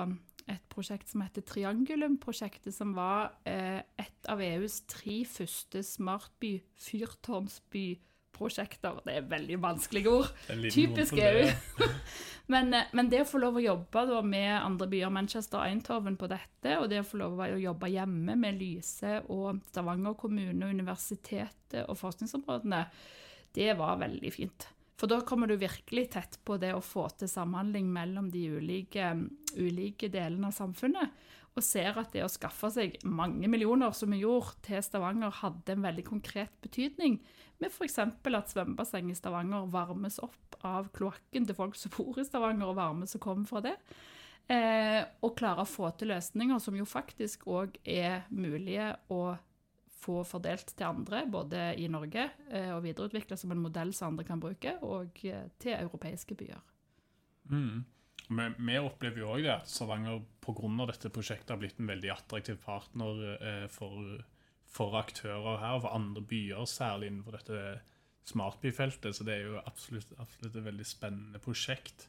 et 0.48 0.64
prosjekt 0.72 1.10
som 1.10 1.22
heter 1.24 1.44
Triangulum-prosjektet, 1.46 2.72
som 2.74 2.94
var 2.96 3.34
eh, 3.48 3.80
et 4.00 4.30
av 4.30 4.40
EUs 4.40 4.80
tre 4.88 5.20
første 5.28 5.82
smartby-fyrtårnsby-prosjekter. 8.38 9.00
Det 9.04 9.16
er 9.16 9.28
veldig 9.28 9.58
vanskelige 9.62 10.08
ord. 10.10 10.28
Typisk 10.70 11.12
EU. 11.18 11.50
men, 12.52 12.74
men, 12.92 13.10
det 13.10 13.22
å 13.22 13.28
få 13.28 13.38
lov 13.42 13.58
å 13.58 13.64
jobbe 13.64 14.06
da, 14.06 14.22
med 14.22 14.52
andre 14.56 14.88
byer, 14.88 15.10
Manchester 15.10 15.60
og 15.60 15.66
Eindhoven, 15.66 16.16
på 16.16 16.28
dette, 16.30 16.78
og 16.78 16.88
det 16.90 17.02
å 17.02 17.06
få 17.06 17.20
lov 17.22 17.38
å 17.40 17.52
jobbe 17.58 17.92
hjemme 17.92 18.36
med 18.38 18.58
Lyse 18.60 19.20
og 19.28 19.62
Stavanger 19.68 20.18
kommune, 20.18 20.70
universitetet 20.70 21.84
og 21.86 21.98
forskningsområdene, 21.98 22.84
det 23.54 23.72
var 23.78 23.98
veldig 24.00 24.32
fint. 24.32 24.68
For 24.98 25.06
da 25.06 25.20
kommer 25.22 25.46
du 25.46 25.54
virkelig 25.56 26.08
tett 26.10 26.40
på 26.44 26.56
det 26.58 26.72
å 26.74 26.82
få 26.82 27.06
til 27.14 27.30
samhandling 27.30 27.86
mellom 27.92 28.32
de 28.34 28.48
ulike, 28.58 29.12
ulike 29.54 30.10
delene 30.10 30.50
av 30.50 30.56
samfunnet. 30.56 31.12
Og 31.58 31.64
ser 31.66 31.96
at 31.98 32.12
det 32.14 32.22
å 32.22 32.30
skaffe 32.30 32.70
seg 32.70 33.00
mange 33.02 33.48
millioner, 33.50 33.90
som 33.96 34.12
vi 34.14 34.20
gjorde, 34.22 34.54
til 34.68 34.82
Stavanger, 34.84 35.32
hadde 35.40 35.74
en 35.74 35.82
veldig 35.82 36.04
konkret 36.06 36.54
betydning. 36.62 37.18
Med 37.58 37.72
f.eks. 37.72 37.98
at 37.98 38.52
svømmebasseng 38.52 39.10
i 39.10 39.16
Stavanger 39.18 39.66
varmes 39.72 40.20
opp 40.22 40.60
av 40.66 40.92
kloakken 40.94 41.48
til 41.48 41.58
folk 41.58 41.74
som 41.78 41.92
bor 41.96 42.20
i 42.20 42.26
Stavanger, 42.26 42.70
og 42.70 42.78
varme 42.78 43.10
som 43.10 43.22
kommer 43.24 43.50
fra 43.50 43.64
det. 43.64 43.74
Eh, 44.48 45.02
og 45.26 45.34
klare 45.36 45.66
å 45.66 45.68
få 45.68 45.90
til 45.98 46.12
løsninger 46.14 46.62
som 46.62 46.78
jo 46.78 46.86
faktisk 46.88 47.44
òg 47.50 47.74
er 47.82 48.22
mulige 48.30 48.94
å 49.12 49.34
få 49.98 50.22
fordelt 50.24 50.70
til 50.78 50.86
andre, 50.86 51.24
både 51.28 51.72
i 51.76 51.88
Norge 51.90 52.30
eh, 52.48 52.70
og 52.72 52.84
videreutvikle 52.86 53.36
som 53.36 53.52
en 53.52 53.60
modell 53.60 53.90
som 53.96 54.12
andre 54.12 54.24
kan 54.28 54.40
bruke, 54.40 54.78
og 54.86 55.18
eh, 55.26 55.50
til 55.60 55.74
europeiske 55.74 56.38
byer. 56.38 56.62
Mm. 57.50 57.82
Vi, 58.28 58.48
vi 58.58 58.78
opplever 58.80 59.22
jo 59.22 59.30
òg 59.32 59.44
det 59.46 59.54
at 59.54 59.70
Stavanger 59.70 60.20
pga. 60.44 60.70
dette 60.90 61.12
prosjektet 61.12 61.54
har 61.54 61.60
blitt 61.60 61.78
en 61.80 61.90
veldig 61.90 62.10
attraktiv 62.12 62.58
partner 62.64 63.22
eh, 63.38 63.66
for, 63.72 64.18
for 64.68 64.98
aktører 65.00 65.60
her, 65.62 65.78
og 65.78 65.86
for 65.86 65.96
andre 65.96 66.22
byer, 66.22 66.64
særlig 66.68 67.10
innenfor 67.10 67.38
dette 67.38 67.62
smartbyfeltet. 68.28 69.16
Så 69.16 69.24
det 69.24 69.38
er 69.38 69.48
jo 69.48 69.62
absolutt, 69.64 70.12
absolutt 70.20 70.56
et 70.56 70.68
veldig 70.68 70.86
spennende 70.86 71.40
prosjekt. 71.42 72.08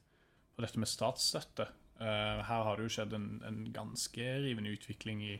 Og 0.57 0.65
dette 0.65 0.81
med 0.81 0.91
statsstøtte. 0.91 1.69
Eh, 1.99 2.43
her 2.47 2.65
har 2.67 2.75
det 2.75 2.87
jo 2.87 2.95
skjedd 2.97 3.15
en, 3.15 3.29
en 3.47 3.61
ganske 3.75 4.31
rivende 4.43 4.75
utvikling 4.75 5.23
i 5.23 5.37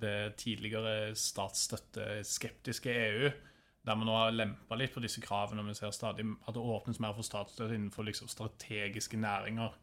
det 0.00 0.34
tidligere 0.40 1.12
statsstøtteskeptiske 1.14 2.94
EU 3.08 3.28
der 3.84 3.98
vi 4.00 4.06
nå 4.08 4.14
har 4.16 4.32
lempa 4.32 4.76
litt 4.80 4.94
på 4.94 5.02
disse 5.04 5.20
kravene. 5.20 5.60
og 5.60 5.68
Vi 5.68 5.76
ser 5.76 5.92
stadig 5.92 6.24
at 6.24 6.56
det 6.56 6.62
åpnes 6.62 7.00
mer 7.04 7.12
for 7.16 7.26
statsstøtte 7.26 7.76
innenfor 7.76 8.06
liksom 8.08 8.30
strategiske 8.32 9.20
næringer. 9.20 9.76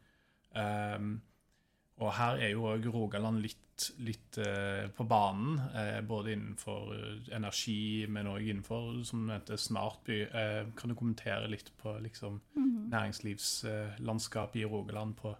Um, 0.55 1.21
og 2.01 2.13
her 2.17 2.41
er 2.41 2.53
jo 2.55 2.65
òg 2.71 2.87
Rogaland 2.91 3.41
litt, 3.43 3.91
litt 4.01 4.39
uh, 4.41 4.87
på 4.95 5.05
banen, 5.09 5.59
uh, 5.75 5.99
både 6.05 6.33
innenfor 6.35 6.91
uh, 6.95 7.29
energi, 7.35 8.07
men 8.09 8.29
òg 8.31 8.47
innenfor 8.47 9.03
som 9.07 9.29
heter 9.31 9.59
smartby. 9.61 10.23
kan 10.77 10.89
du 10.89 10.95
kommentere 10.95 11.47
litt 11.47 11.71
på 11.77 11.97
liksom, 11.99 12.41
mm 12.55 12.63
-hmm. 12.63 12.89
næringslivslandskapet 12.89 14.61
i 14.61 14.65
Rogaland 14.65 15.17
på, 15.17 15.35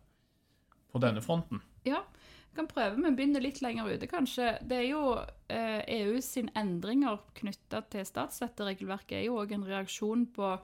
på 0.91 0.99
denne 0.99 1.21
fronten? 1.21 1.61
Ja, 1.85 2.03
jeg 2.51 2.55
kan 2.55 2.67
prøve, 2.67 2.97
men 2.97 3.15
begynne 3.15 3.39
litt 3.39 3.61
lenger 3.61 3.87
ute, 3.93 4.07
kanskje. 4.07 4.57
Det 4.67 4.77
er 4.77 4.89
jo 4.89 5.15
uh, 5.15 5.81
EU 5.87 6.21
sin 6.21 6.49
endringer 6.55 7.17
knytta 7.33 7.79
til 7.89 8.05
statsstøtteregelverket 8.05 9.17
er 9.17 9.23
jo 9.25 9.37
òg 9.39 9.51
en 9.51 9.63
reaksjon 9.63 10.25
på 10.35 10.59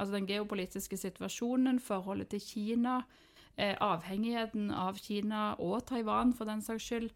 altså 0.00 0.14
den 0.16 0.28
geopolitiske 0.28 0.96
situasjonen, 1.00 1.80
forholdet 1.80 2.28
til 2.28 2.40
Kina, 2.40 2.98
eh, 2.98 3.29
avhengigheten 3.60 4.70
av 4.72 4.98
Kina 4.98 5.54
og 5.58 5.84
Taiwan, 5.86 6.34
for 6.36 6.48
den 6.48 6.62
saks 6.64 6.86
skyld. 6.88 7.10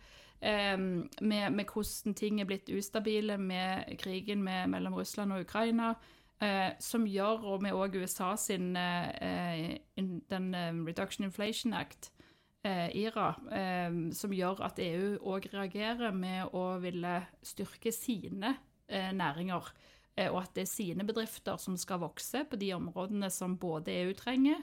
Eh, 0.45 0.77
med, 0.77 1.51
med, 1.51 1.65
hvordan 1.65 2.15
ting 2.15 2.41
er 2.41 2.49
blitt 2.49 2.69
ustabile 2.69 3.39
med 3.39 3.97
krigen 3.99 4.43
med, 4.45 4.69
mellom 4.69 4.95
Russland 4.95 5.33
og 5.33 5.47
Ukraina. 5.47 5.95
Eh, 6.43 6.73
som 6.83 7.07
gjør, 7.07 7.45
og 7.55 7.63
med 7.63 7.77
òg 7.79 7.95
USA 8.03 8.35
sin 8.37 8.75
eh, 8.77 9.79
den 9.97 10.55
eh, 10.55 10.75
Reduction 10.87 11.25
Inflation 11.25 11.73
Act, 11.73 12.11
eh, 12.67 12.91
IRA, 12.97 13.31
eh, 13.55 13.97
som 14.13 14.35
gjør 14.35 14.65
at 14.67 14.81
EU 14.83 15.15
òg 15.23 15.49
reagerer 15.55 16.13
med 16.13 16.53
å 16.53 16.67
ville 16.83 17.21
styrke 17.43 17.93
sine 17.95 18.57
eh, 18.89 19.13
næringer. 19.15 19.71
Eh, 20.17 20.31
og 20.31 20.43
at 20.43 20.55
det 20.59 20.67
er 20.67 20.73
sine 20.75 21.07
bedrifter 21.07 21.57
som 21.57 21.79
skal 21.81 22.03
vokse 22.03 22.45
på 22.51 22.59
de 22.61 22.75
områdene 22.75 23.31
som 23.31 23.57
både 23.59 23.95
EU 24.03 24.13
trenger 24.19 24.61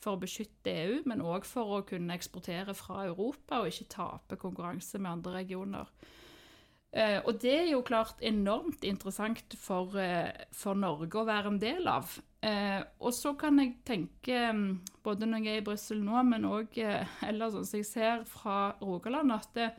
for 0.00 0.16
å 0.16 0.22
beskytte 0.22 0.72
EU, 0.72 1.02
men 1.08 1.24
òg 1.24 1.46
for 1.48 1.76
å 1.76 1.84
kunne 1.88 2.16
eksportere 2.16 2.74
fra 2.76 3.04
Europa 3.08 3.60
og 3.60 3.70
ikke 3.70 3.92
tape 3.92 4.40
konkurranse 4.40 5.00
med 5.00 5.18
andre 5.18 5.40
regioner. 5.42 5.92
Uh, 6.90 7.20
og 7.22 7.36
det 7.38 7.52
er 7.54 7.68
jo 7.70 7.84
klart 7.86 8.18
enormt 8.26 8.82
interessant 8.82 9.54
for, 9.54 9.94
uh, 9.94 10.26
for, 10.50 10.74
Norge 10.74 11.20
å 11.20 11.28
være 11.28 11.52
en 11.52 11.60
del 11.62 11.86
av. 11.86 12.16
Uh, 12.42 12.82
og 12.98 13.14
så 13.14 13.36
kan 13.38 13.60
jeg 13.62 13.76
tenke, 13.86 14.40
um, 14.50 14.80
både 15.06 15.28
når 15.28 15.44
jeg 15.46 15.60
er 15.60 15.62
i 15.62 15.66
Brussel 15.68 16.02
nå, 16.02 16.18
men 16.26 16.48
òg 16.50 16.80
ellers 16.82 17.54
som 17.60 17.78
jeg 17.78 17.86
ser 17.86 18.26
fra 18.26 18.72
Rogaland, 18.82 19.36
at 19.36 19.54
det, 19.54 19.70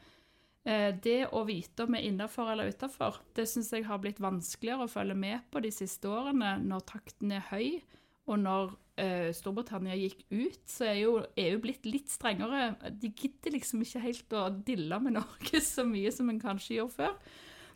det 1.03 1.17
å 1.33 1.41
vite 1.43 1.83
om 1.83 1.95
vi 1.95 1.99
er 1.99 2.11
innafor 2.11 2.51
eller 2.53 2.69
utafor, 2.69 3.17
det 3.35 3.47
syns 3.49 3.73
jeg 3.73 3.87
har 3.89 3.99
blitt 3.99 4.21
vanskeligere 4.21 4.85
å 4.85 4.91
følge 4.93 5.17
med 5.17 5.47
på 5.51 5.59
de 5.65 5.71
siste 5.73 6.07
årene, 6.07 6.59
når 6.61 6.85
takten 6.93 7.33
er 7.33 7.47
høy, 7.49 7.81
og 8.29 8.39
når 8.39 8.73
eh, 9.01 9.29
Storbritannia 9.35 9.95
gikk 9.97 10.25
ut, 10.29 10.59
så 10.69 10.89
er 10.91 10.99
jo 11.01 11.13
EU 11.39 11.61
blitt 11.63 11.87
litt 11.89 12.11
strengere. 12.11 12.75
De 13.01 13.09
gidder 13.09 13.55
liksom 13.55 13.81
ikke 13.85 14.03
helt 14.03 14.35
å 14.37 14.49
dille 14.67 14.99
med 15.03 15.15
Norge 15.19 15.63
så 15.65 15.85
mye 15.87 16.11
som 16.13 16.29
en 16.31 16.41
kanskje 16.41 16.77
gjorde 16.77 16.97
før. 16.99 17.17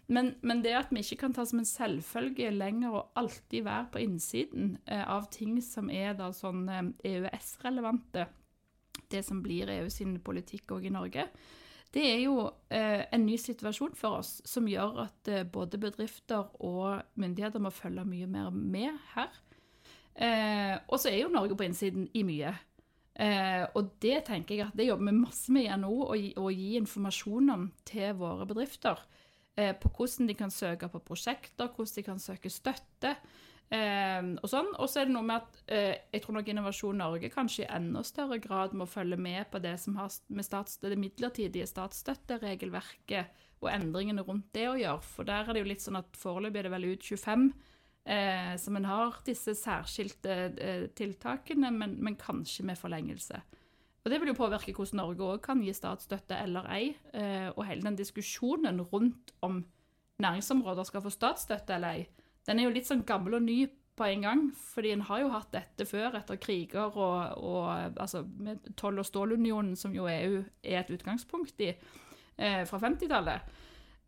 Men, 0.05 0.35
men, 0.45 0.61
det 0.61 0.75
at 0.77 0.91
vi 0.93 1.01
ikke 1.01 1.23
kan 1.23 1.33
ta 1.33 1.47
som 1.49 1.63
en 1.63 1.65
selvfølge 1.65 2.51
lenger 2.53 2.93
å 2.93 3.07
alltid 3.17 3.65
være 3.65 3.87
på 3.95 4.03
innsiden 4.03 4.75
eh, 4.85 5.01
av 5.01 5.31
ting 5.33 5.57
som 5.65 5.89
er 5.89 6.13
da 6.19 6.29
sånn 6.35 6.67
eh, 6.69 6.91
EØS-relevante, 7.15 8.27
det 9.11 9.23
som 9.25 9.41
blir 9.43 9.71
EU 9.73 9.89
sin 9.89 10.19
politikk 10.23 10.75
òg 10.77 10.85
i 10.85 10.93
Norge, 10.93 11.25
det 11.95 12.03
er 12.03 12.21
jo 12.25 12.37
eh, 12.73 13.05
en 13.15 13.25
ny 13.25 13.37
situasjon 13.39 13.95
for 13.97 14.19
oss 14.19 14.37
som 14.45 14.67
gjør 14.67 15.05
at 15.07 15.29
eh, 15.31 15.45
både 15.47 15.79
bedrifter 15.81 16.49
og 16.59 17.01
myndigheter 17.15 17.63
må 17.63 17.71
følge 17.73 18.03
mye 18.05 18.27
mer 18.29 18.51
med 18.51 18.97
her. 19.13 19.31
Eh, 20.15 20.75
og 20.87 20.99
så 21.01 21.11
er 21.11 21.19
jo 21.21 21.33
Norge 21.33 21.57
på 21.57 21.67
innsiden 21.67 22.07
i 22.15 22.23
mye. 22.27 22.53
Eh, 23.15 23.63
og 23.75 23.93
det 24.03 24.25
tenker 24.27 24.57
jeg 24.57 24.67
at 24.67 24.75
det 24.75 24.89
jobber 24.89 25.07
vi 25.11 25.17
masse 25.17 25.53
med 25.55 25.67
i 25.67 25.77
NHO, 25.79 25.97
å 26.39 26.51
gi 26.51 26.75
informasjon 26.79 27.53
om 27.53 27.69
til 27.87 28.15
våre 28.19 28.47
bedrifter. 28.47 28.99
Eh, 29.55 29.71
på 29.79 29.91
hvordan 29.95 30.27
de 30.27 30.35
kan 30.35 30.51
søke 30.51 30.89
på 30.91 31.03
prosjekter, 31.03 31.71
hvordan 31.71 31.95
de 31.95 32.03
kan 32.03 32.19
søke 32.19 32.51
støtte. 32.51 33.15
Eh, 33.73 34.21
og 34.41 34.49
sånn. 34.51 34.73
Og 34.77 34.89
så 34.91 35.01
er 35.01 35.07
det 35.07 35.15
noe 35.15 35.25
med 35.25 35.41
at 35.41 35.61
eh, 35.71 35.93
jeg 36.13 36.25
tror 36.25 36.37
nok 36.37 36.51
Innovasjon 36.51 36.99
Norge 37.01 37.31
kanskje 37.33 37.63
i 37.63 37.71
enda 37.77 38.03
større 38.05 38.37
grad 38.43 38.75
må 38.77 38.87
følge 38.89 39.17
med 39.17 39.47
på 39.51 39.61
det 39.63 39.77
som 39.81 39.95
har 39.99 40.11
med 40.27 40.51
det 40.83 40.99
midlertidige 40.99 41.69
statsstøtteregelverket 41.71 43.41
og 43.63 43.71
endringene 43.71 44.25
rundt 44.27 44.51
det 44.53 44.67
å 44.69 44.75
gjøre. 44.77 45.07
For 45.07 45.27
der 45.27 45.47
er 45.47 45.55
det 45.55 45.63
jo 45.63 45.71
litt 45.71 45.85
sånn 45.85 46.01
at 46.01 46.19
foreløpig 46.19 46.61
er 46.61 46.67
det 46.67 46.75
vel 46.75 46.91
ut 46.91 47.07
25 47.15 47.47
Eh, 48.05 48.53
så 48.61 48.71
en 48.75 48.85
har 48.85 49.21
disse 49.25 49.55
særskilte 49.57 50.33
eh, 50.61 50.87
tiltakene, 50.93 51.71
men, 51.73 51.97
men, 52.03 52.17
kanskje 52.21 52.65
med 52.65 52.77
forlengelse. 52.77 53.41
Og 54.05 54.11
Det 54.11 54.19
vil 54.21 54.29
jo 54.29 54.37
påvirke 54.37 54.73
hvordan 54.77 55.01
Norge 55.01 55.25
òg 55.25 55.39
kan 55.41 55.63
gi 55.65 55.73
statsstøtte 55.73 56.37
eller 56.37 56.67
ei. 56.69 56.91
Eh, 57.13 57.49
og 57.55 57.65
hele 57.65 57.81
den 57.81 57.97
diskusjonen 57.97 58.83
rundt 58.91 59.33
om 59.41 59.63
næringsområder 60.21 60.85
skal 60.85 61.01
få 61.01 61.09
statsstøtte 61.09 61.73
eller 61.73 61.97
ei, 61.97 62.05
den 62.45 62.59
er 62.59 62.67
jo 62.67 62.75
litt 62.75 62.87
sånn 62.87 63.03
gammel 63.07 63.39
og 63.39 63.45
ny 63.47 63.65
på 63.97 64.05
en 64.05 64.25
gang. 64.27 64.45
Fordi 64.53 64.93
en 64.93 65.05
har 65.07 65.23
jo 65.23 65.31
hatt 65.33 65.51
dette 65.55 65.87
før, 65.89 66.19
etter 66.19 66.39
kriger 66.41 66.93
og, 66.93 67.37
og 67.41 67.99
altså 68.01 68.21
med 68.37 68.73
Toll- 68.77 69.01
og 69.01 69.07
stålunionen, 69.07 69.75
som 69.79 69.95
jo 69.95 70.05
EU 70.11 70.43
er 70.63 70.83
et 70.83 70.93
utgangspunkt 70.93 71.61
i, 71.65 71.71
eh, 72.37 72.61
fra 72.69 72.81
50-tallet. 72.83 73.55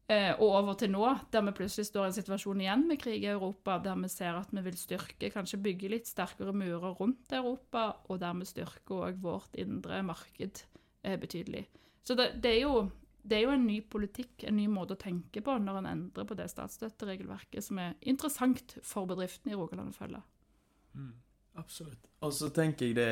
Eh, 0.07 0.31
og 0.39 0.53
over 0.55 0.77
til 0.79 0.93
nå, 0.93 1.03
der 1.35 1.43
vi 1.49 1.51
plutselig 1.57 1.89
står 1.89 2.05
i 2.05 2.09
en 2.13 2.15
situasjon 2.15 2.61
igjen 2.63 2.85
med 2.87 2.99
krig 3.01 3.25
i 3.25 3.31
Europa, 3.33 3.75
der 3.83 3.97
vi 3.99 4.07
ser 4.07 4.37
at 4.39 4.53
vi 4.55 4.61
vil 4.63 4.77
styrke, 4.79 5.31
kanskje 5.33 5.59
bygge 5.65 5.89
litt 5.91 6.07
sterkere 6.07 6.53
murer 6.55 6.95
rundt 6.95 7.35
Europa, 7.35 7.89
og 8.07 8.21
dermed 8.21 8.47
styrke 8.47 8.95
òg 8.95 9.19
vårt 9.19 9.57
indre 9.59 9.99
marked 10.07 10.63
eh, 11.03 11.17
betydelig. 11.19 11.65
Så 12.07 12.15
det, 12.15 12.29
det, 12.39 12.53
er 12.53 12.61
jo, 12.61 12.85
det, 13.19 13.35
er 13.35 13.43
jo, 13.49 13.51
en 13.57 13.67
ny 13.67 13.81
politikk, 13.83 14.47
en 14.47 14.55
ny 14.55 14.69
måte 14.71 14.95
å 14.95 15.01
tenke 15.01 15.43
på, 15.43 15.57
når 15.59 15.81
en 15.81 15.91
endrer 15.91 16.31
på 16.31 16.39
det 16.39 16.47
statsstøtteregelverket, 16.55 17.59
som 17.67 17.83
er 17.83 17.99
interessant 18.07 18.77
for 18.87 19.11
bedriftene 19.11 19.57
i 19.57 19.59
Rogaland 19.59 19.91
å 19.91 19.99
følge. 19.99 20.23
Mm, 20.95 21.13
absolutt. 21.59 22.07
Og 22.23 22.31
så 22.31 22.47
tenker 22.55 22.87
jeg 22.87 22.95
det 22.95 23.11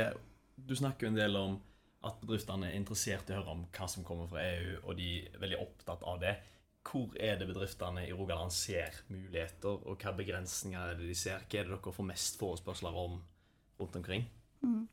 Du 0.56 0.72
snakker 0.72 1.10
jo 1.10 1.12
en 1.12 1.20
del 1.20 1.36
om 1.36 1.60
at 2.08 2.22
bedriftene 2.24 2.70
er 2.70 2.80
interessert 2.80 3.28
i 3.28 3.36
å 3.36 3.42
høre 3.42 3.52
om 3.52 3.68
hva 3.76 3.88
som 3.92 4.08
kommer 4.08 4.32
fra 4.32 4.48
EU, 4.48 4.78
og 4.86 4.96
de 4.96 5.26
er 5.26 5.42
veldig 5.42 5.60
opptatt 5.60 6.06
av 6.08 6.22
det 6.24 6.38
hvor 6.86 7.14
er 7.20 7.40
det 7.40 7.50
bedriftene 7.50 8.06
i 8.08 8.14
Rogaland 8.14 8.54
ser 8.54 9.02
muligheter, 9.10 9.82
og 9.86 10.02
hva 10.02 10.14
begrensninger 10.16 10.80
er 10.80 11.00
det 11.00 11.10
de 11.10 11.18
ser? 11.18 11.44
Hva 11.46 11.60
er 11.60 11.68
det 11.68 11.76
dere 11.76 11.94
får 11.98 12.10
mest 12.12 12.40
forespørsler 12.42 12.98
om 13.06 13.20
rundt 13.80 14.00
omkring? 14.00 14.28
Mm. 14.62 14.84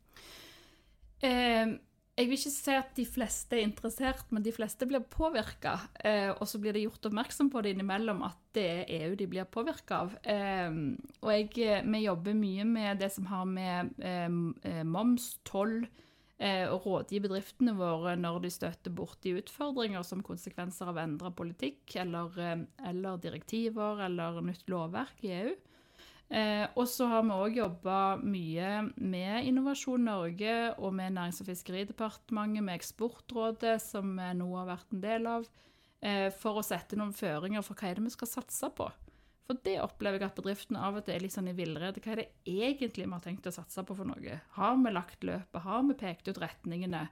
Eh, 1.22 1.74
jeg 2.12 2.28
vil 2.28 2.36
ikke 2.36 2.52
si 2.52 2.74
at 2.76 2.90
de 2.96 3.04
fleste 3.08 3.56
er 3.56 3.64
interessert, 3.64 4.26
men 4.30 4.44
de 4.44 4.52
fleste 4.52 4.88
blir 4.88 5.04
påvirka. 5.08 5.78
Eh, 6.04 6.30
og 6.32 6.44
så 6.48 6.60
blir 6.60 6.76
det 6.76 6.84
gjort 6.84 7.08
oppmerksom 7.08 7.48
på 7.52 7.62
det 7.64 7.72
innimellom 7.74 8.24
at 8.26 8.40
det 8.56 8.66
er 8.72 8.94
EU 8.98 9.16
de 9.16 9.28
blir 9.32 9.48
påvirka 9.48 10.02
av. 10.04 10.16
Eh, 10.24 10.78
og 11.22 11.32
jeg, 11.32 11.82
vi 11.88 12.04
jobber 12.04 12.36
mye 12.36 12.68
med 12.68 13.04
det 13.04 13.12
som 13.14 13.28
har 13.32 13.46
med 13.48 13.92
eh, 14.00 14.40
eh, 14.68 14.82
moms, 14.84 15.34
toll, 15.48 15.80
Eh, 15.82 16.11
og 16.40 16.86
rådgi 16.86 17.20
bedriftene 17.22 17.74
våre 17.78 18.16
når 18.18 18.40
de 18.42 18.50
støter 18.50 18.90
borti 18.90 19.34
utfordringer 19.38 20.02
som 20.06 20.24
konsekvenser 20.26 20.88
av 20.90 20.98
endra 20.98 21.30
politikk 21.30 21.96
eller, 22.02 22.32
eh, 22.40 22.64
eller, 22.88 23.20
direktiver 23.22 24.00
eller 24.06 24.40
nytt 24.42 24.66
lovverk 24.72 25.22
i 25.22 25.34
EU. 25.36 25.52
Eh, 26.32 26.64
og 26.80 26.86
så 26.88 27.10
har 27.10 27.26
vi 27.26 27.34
òg 27.36 27.56
jobba 27.58 27.96
mye 28.24 28.68
med 28.96 29.44
Innovasjon 29.44 30.06
Norge 30.08 30.54
og 30.78 30.94
med 30.96 31.12
Nærings- 31.12 31.42
og 31.44 31.50
fiskeridepartementet, 31.50 32.64
med 32.64 32.78
Eksportrådet, 32.78 33.76
som 33.84 34.16
vi 34.16 34.30
nå 34.38 34.48
har 34.56 34.70
vært 34.70 34.94
en 34.96 35.02
del 35.02 35.28
av, 35.28 35.48
eh, 36.00 36.30
for 36.30 36.56
å 36.56 36.64
sette 36.64 36.96
noen 36.96 37.12
føringer 37.12 37.62
for 37.62 37.74
hva 37.74 37.90
er 37.90 37.94
det 38.00 38.04
vi 38.04 38.16
skal 38.16 38.28
satse 38.28 38.70
på. 38.74 38.88
For 39.52 39.60
det 39.66 39.74
opplever 39.84 40.22
jeg 40.22 40.30
at 40.30 40.38
bedriftene 40.38 40.80
av 40.80 40.94
og 40.96 41.04
til 41.04 41.12
er 41.12 41.20
litt 41.26 41.34
sånn 41.34 41.50
i 41.50 41.56
villrede. 41.56 42.00
Hva 42.00 42.14
er 42.14 42.20
det 42.22 42.30
egentlig 42.48 43.04
vi 43.04 43.12
har 43.12 43.20
tenkt 43.20 43.48
å 43.50 43.52
satse 43.52 43.82
på 43.84 43.96
for 43.98 44.08
noe? 44.08 44.38
Har 44.56 44.78
vi 44.80 44.92
lagt 44.94 45.26
løpet? 45.28 45.58
Har 45.66 45.82
vi 45.84 45.96
pekt 46.00 46.30
ut 46.30 46.40
retningene? 46.40 47.02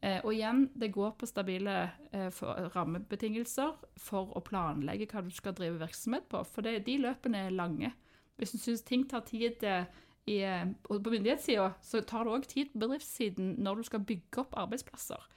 Eh, 0.00 0.22
og 0.24 0.32
igjen, 0.32 0.64
det 0.72 0.88
går 0.94 1.12
på 1.20 1.28
stabile 1.28 1.74
eh, 2.16 2.30
for, 2.32 2.70
rammebetingelser 2.72 3.76
for 4.00 4.32
å 4.32 4.40
planlegge 4.46 5.10
hva 5.10 5.20
du 5.26 5.28
skal 5.36 5.52
drive 5.58 5.82
virksomhet 5.82 6.24
på. 6.32 6.40
For 6.48 6.64
det, 6.64 6.78
de 6.88 6.96
løpene 7.04 7.44
er 7.44 7.58
lange. 7.58 7.92
Hvis 8.40 8.56
du 8.56 8.62
syns 8.62 8.86
ting 8.88 9.04
tar 9.10 9.26
tid 9.28 9.60
i, 9.60 10.40
eh, 10.40 10.64
og 10.88 10.96
på 10.96 11.12
myndighetssida 11.12 11.74
så 11.84 12.00
tar 12.08 12.24
det 12.24 12.38
òg 12.38 12.48
tid 12.48 12.72
på 12.72 12.86
bedriftssiden 12.86 13.58
når 13.60 13.82
du 13.82 13.90
skal 13.90 14.08
bygge 14.08 14.46
opp 14.46 14.56
arbeidsplasser. 14.64 15.28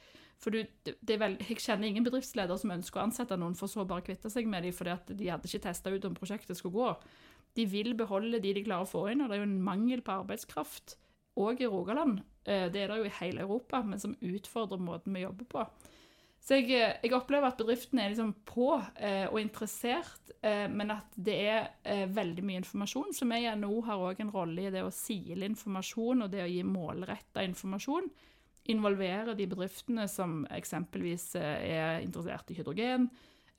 For 0.42 0.52
du, 0.52 0.60
det 0.84 1.16
er 1.16 1.22
vel, 1.22 1.38
Jeg 1.48 1.62
kjenner 1.64 1.88
ingen 1.88 2.04
bedriftsleder 2.04 2.60
som 2.60 2.74
ønsker 2.76 3.00
å 3.00 3.06
ansette 3.08 3.38
noen 3.40 3.56
for 3.56 3.72
så 3.72 3.86
bare 3.88 4.04
kvitte 4.06 4.30
seg 4.30 4.50
med 4.52 4.64
dem 4.68 4.76
fordi 4.76 4.92
at 4.94 5.08
de 5.16 5.30
hadde 5.32 5.48
ikke 5.48 5.64
testa 5.64 5.94
ut 5.94 6.06
om 6.06 6.18
prosjektet 6.18 6.60
skulle 6.60 6.76
gå. 6.76 6.92
De 7.56 7.66
vil 7.72 7.96
beholde 7.96 8.42
de 8.44 8.54
de 8.54 8.64
klarer 8.66 8.84
å 8.84 8.90
få 8.90 9.08
inn, 9.12 9.24
og 9.24 9.30
det 9.32 9.38
er 9.38 9.44
jo 9.46 9.50
en 9.50 9.64
mangel 9.64 10.04
på 10.04 10.12
arbeidskraft 10.12 10.98
òg 11.40 11.62
i 11.64 11.70
Rogaland. 11.72 12.20
Eh, 12.46 12.68
Det 12.70 12.84
er 12.84 12.88
det 12.92 12.98
jo 12.98 13.08
i 13.08 13.18
hele 13.22 13.42
Europa, 13.42 13.82
men 13.82 14.00
som 14.00 14.18
utfordrer 14.22 14.80
måten 14.80 15.14
vi 15.14 15.24
jobber 15.24 15.46
på. 15.46 15.66
Så 16.46 16.60
jeg, 16.60 16.70
eh, 16.78 16.98
jeg 17.02 17.14
opplever 17.14 17.48
at 17.48 17.58
bedriftene 17.58 18.04
er 18.04 18.10
liksom 18.14 18.36
på 18.46 18.68
eh, 19.00 19.26
og 19.32 19.40
interessert, 19.42 20.32
eh, 20.44 20.68
men 20.68 20.92
at 20.92 21.08
det 21.18 21.36
er 21.48 21.70
eh, 21.84 22.06
veldig 22.06 22.44
mye 22.44 22.62
informasjon. 22.62 23.14
Så 23.14 23.26
vi 23.26 23.40
i 23.42 23.56
NHO 23.56 23.82
har 23.88 23.98
òg 23.98 24.20
en 24.22 24.32
rolle 24.32 24.68
i 24.68 24.70
det 24.72 24.84
å 24.84 24.94
sile 24.94 25.48
informasjon 25.50 26.22
og 26.22 26.32
det 26.32 26.44
å 26.44 26.52
gi 26.52 26.62
målretta 26.64 27.44
informasjon. 27.44 28.12
Involvere 28.72 29.36
de 29.38 29.46
bedriftene 29.48 30.08
som 30.10 30.44
eksempelvis 30.54 31.36
eh, 31.38 31.66
er 31.76 32.02
interessert 32.02 32.50
i 32.50 32.58
hydrogen, 32.58 33.10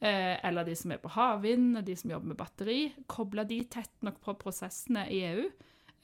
eh, 0.00 0.34
eller 0.46 0.66
de 0.66 0.74
som 0.78 0.92
er 0.92 1.02
på 1.02 1.12
havvind, 1.14 1.78
de 1.86 1.94
som 1.96 2.10
jobber 2.10 2.32
med 2.32 2.40
batteri. 2.40 2.80
Koble 3.06 3.46
de 3.46 3.60
tett 3.70 3.94
nok 4.06 4.18
på 4.24 4.34
prosessene 4.40 5.06
i 5.14 5.22
EU. 5.28 5.46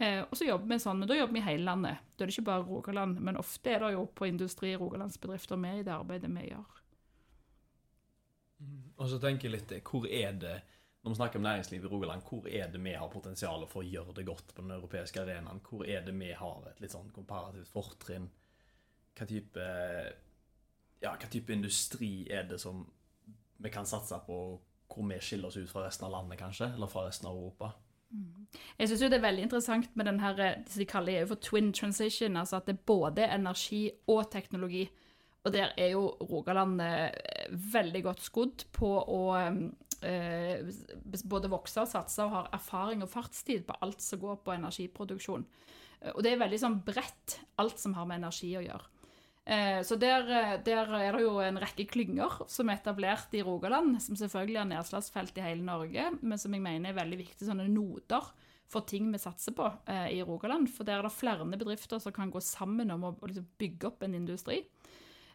Eh, 0.02 0.20
og 0.22 0.36
så 0.38 0.46
jobber 0.48 0.70
vi 0.70 0.78
sånn, 0.82 0.98
men 1.02 1.10
Da 1.10 1.16
jobber 1.18 1.36
vi 1.36 1.42
i 1.42 1.48
hele 1.50 1.66
landet. 1.66 2.04
Da 2.16 2.24
er 2.24 2.30
det 2.30 2.36
ikke 2.36 2.48
bare 2.48 2.66
Rogaland, 2.66 3.20
men 3.20 3.38
ofte 3.38 3.74
er 3.74 3.82
det 3.84 3.92
jo 3.94 4.06
på 4.06 4.26
industri- 4.26 4.76
rogalandsbedrifter 4.78 5.58
med 5.60 5.80
i 5.80 5.84
det 5.86 5.94
arbeidet 5.94 6.30
vi 6.30 6.48
gjør. 6.48 6.78
Og 8.96 9.08
så 9.10 9.18
tenker 9.18 9.48
jeg 9.48 9.56
litt, 9.56 9.74
hvor 9.82 10.06
er 10.06 10.32
det 10.32 10.62
Når 11.02 11.10
vi 11.10 11.16
snakker 11.18 11.38
om 11.40 11.42
næringsliv 11.42 11.84
i 11.84 11.88
Rogaland, 11.90 12.22
hvor 12.22 12.44
er 12.46 12.68
det 12.70 12.78
vi 12.78 12.92
har 12.94 13.08
potensial 13.10 13.64
for 13.66 13.82
å 13.82 13.88
gjøre 13.90 14.12
det 14.14 14.22
godt 14.22 14.52
på 14.54 14.62
den 14.62 14.70
europeiske 14.70 15.18
arenaen? 15.18 15.58
Hvor 15.66 15.82
er 15.82 16.04
det 16.06 16.12
vi 16.14 16.28
har 16.30 16.68
et 16.70 16.78
litt 16.78 16.92
sånn 16.94 17.10
komparativt 17.10 17.66
fortrinn? 17.74 18.28
Hva 19.18 19.28
type 19.28 19.70
Ja, 21.02 21.14
hva 21.18 21.28
type 21.30 21.52
industri 21.52 22.28
er 22.30 22.44
det 22.48 22.60
som 22.62 22.84
vi 23.62 23.70
kan 23.70 23.86
satse 23.86 24.18
på, 24.26 24.36
hvor 24.92 25.08
vi 25.08 25.18
skiller 25.22 25.48
oss 25.48 25.56
ut 25.56 25.70
fra 25.70 25.86
resten 25.86 26.06
av 26.06 26.12
landet, 26.12 26.38
kanskje? 26.38 26.72
Eller 26.74 26.90
fra 26.90 27.06
resten 27.06 27.28
av 27.30 27.36
Europa? 27.36 27.72
Jeg 28.78 28.88
syns 28.88 29.00
det 29.00 29.16
er 29.16 29.24
veldig 29.24 29.46
interessant 29.46 29.94
med 29.96 30.06
den 30.06 30.20
her, 30.20 30.38
eh, 30.40 30.58
det 30.66 30.78
de 30.78 30.86
kaller 30.86 31.20
EU 31.20 31.26
for 31.30 31.40
twin 31.40 31.72
transition, 31.72 32.36
altså 32.36 32.56
at 32.56 32.66
det 32.66 32.74
er 32.76 32.86
både 32.86 33.24
energi 33.24 33.90
og 34.06 34.30
teknologi. 34.30 34.90
Og 35.44 35.52
der 35.52 35.72
er 35.78 35.94
jo 35.94 36.04
Rogaland 36.20 36.80
eh, 36.84 37.48
veldig 37.72 38.02
godt 38.04 38.22
skodd 38.22 38.66
på 38.72 38.90
å 39.00 39.22
eh, 39.40 40.70
både 41.24 41.50
vokse 41.50 41.82
og 41.82 41.88
satse 41.90 42.22
og 42.22 42.30
har 42.36 42.50
erfaring 42.52 43.02
og 43.02 43.10
fartstid 43.10 43.64
på 43.66 43.78
alt 43.80 44.02
som 44.04 44.20
går 44.22 44.42
på 44.44 44.54
energiproduksjon. 44.54 45.46
Eh, 46.02 46.12
Og 46.14 46.22
det 46.22 46.34
er 46.34 46.42
veldig 46.44 46.60
sånn 46.62 46.80
bredt, 46.86 47.40
alt 47.58 47.80
som 47.80 47.94
har 47.94 48.06
med 48.06 48.22
energi 48.22 48.52
å 48.58 48.62
gjøre. 48.66 48.91
Eh, 49.46 49.82
Så 49.82 49.96
der, 49.98 50.22
eh, 50.22 50.62
der 50.62 50.86
er 50.94 51.12
det 51.12 51.22
jo 51.22 51.40
en 51.40 51.58
rekke 51.58 51.86
klynger 51.90 52.44
som 52.48 52.68
er 52.68 52.78
etablert 52.78 53.34
i 53.34 53.42
Rogaland, 53.42 54.00
som 54.00 54.14
selvfølgelig 54.14 54.60
er 54.60 54.70
nedslagsfelt 54.70 55.38
i 55.38 55.42
hele 55.42 55.64
Norge, 55.64 56.18
men 56.22 56.38
som 56.38 56.52
jeg 56.54 56.62
mener 56.62 56.90
er 56.90 57.00
veldig 57.02 57.18
viktige 57.18 57.48
sånne 57.48 57.66
noder 57.68 58.22
for 58.70 58.86
ting 58.86 59.10
vi 59.12 59.18
satser 59.18 59.52
på 59.52 59.66
eh, 59.88 60.14
i 60.14 60.22
Rogaland. 60.22 60.70
For 60.70 60.84
der 60.84 61.00
er 61.00 61.02
det 61.02 61.12
flere 61.12 61.44
bedrifter 61.44 61.98
som 61.98 62.12
kan 62.12 62.30
gå 62.30 62.40
sammen 62.40 62.90
om 62.90 63.02
å, 63.04 63.16
liksom 63.26 63.48
bygge 63.58 63.86
opp 63.86 64.02
en 64.02 64.14
industri. 64.14 64.64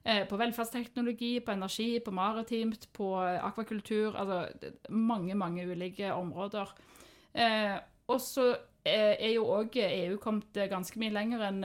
På 0.08 0.38
velferdsteknologi, 0.40 1.42
på 1.44 1.52
energi, 1.52 2.00
på 2.00 2.14
maritimt, 2.16 2.86
på 2.94 3.10
akvakultur. 3.20 4.16
Altså 4.16 4.70
mange, 4.90 5.36
mange 5.36 5.66
ulike 5.68 6.14
områder. 6.14 6.72
Og 8.08 8.22
så 8.24 8.46
er 8.86 9.34
jo 9.34 9.44
òg 9.52 9.76
EU 9.76 10.16
kommet 10.24 10.62
ganske 10.72 11.02
mye 11.02 11.12
lenger 11.12 11.44
enn 11.50 11.60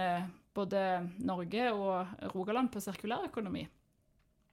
både 0.55 0.81
Norge 1.25 1.69
og 1.73 2.33
Rogaland 2.35 2.73
på 2.73 2.83
sirkulærøkonomi. 2.85 3.67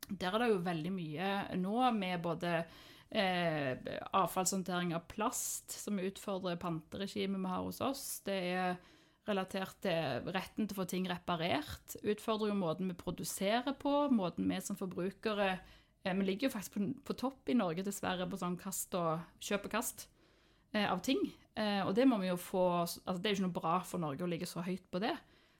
Der 0.09 0.33
er 0.33 0.41
det 0.41 0.51
jo 0.53 0.61
veldig 0.65 0.91
mye 0.93 1.31
nå 1.59 1.81
med 1.93 2.21
både 2.23 2.53
eh, 3.09 3.75
avfallshåndtering 4.17 4.95
av 4.97 5.05
plast, 5.11 5.75
som 5.75 5.99
utfordrer 6.01 6.59
panteregimet 6.61 7.43
vi 7.43 7.51
har 7.51 7.65
hos 7.65 7.81
oss. 7.85 8.05
Det 8.25 8.39
er 8.53 8.79
relatert 9.29 9.77
til 9.83 10.29
retten 10.33 10.67
til 10.67 10.75
å 10.75 10.81
få 10.81 10.87
ting 10.89 11.09
reparert. 11.09 11.97
Utfordrer 12.01 12.51
jo 12.51 12.59
måten 12.59 12.89
vi 12.89 12.97
produserer 12.97 13.75
på, 13.77 14.07
måten 14.13 14.49
vi 14.49 14.61
som 14.65 14.79
forbrukere 14.79 15.51
eh, 15.53 16.15
Vi 16.15 16.25
ligger 16.25 16.49
jo 16.49 16.55
faktisk 16.55 16.77
på, 16.77 16.87
på 17.05 17.17
topp 17.25 17.51
i 17.51 17.57
Norge, 17.57 17.85
dessverre, 17.85 18.29
på 18.29 18.39
sånn 18.39 18.57
kast 18.59 18.95
og 18.97 19.19
kjøp 19.43 19.69
og 19.69 19.75
kast 19.77 20.07
eh, 20.73 20.87
av 20.89 21.03
ting. 21.05 21.21
Eh, 21.59 21.83
og 21.85 21.93
det 21.97 22.07
må 22.09 22.19
vi 22.21 22.31
jo 22.31 22.39
få 22.39 22.65
altså 22.85 23.17
Det 23.19 23.29
er 23.29 23.35
jo 23.35 23.39
ikke 23.41 23.49
noe 23.49 23.59
bra 23.59 23.75
for 23.85 24.01
Norge 24.01 24.25
å 24.25 24.31
ligge 24.31 24.49
så 24.49 24.65
høyt 24.65 24.85
på 24.89 25.03
det. 25.03 25.15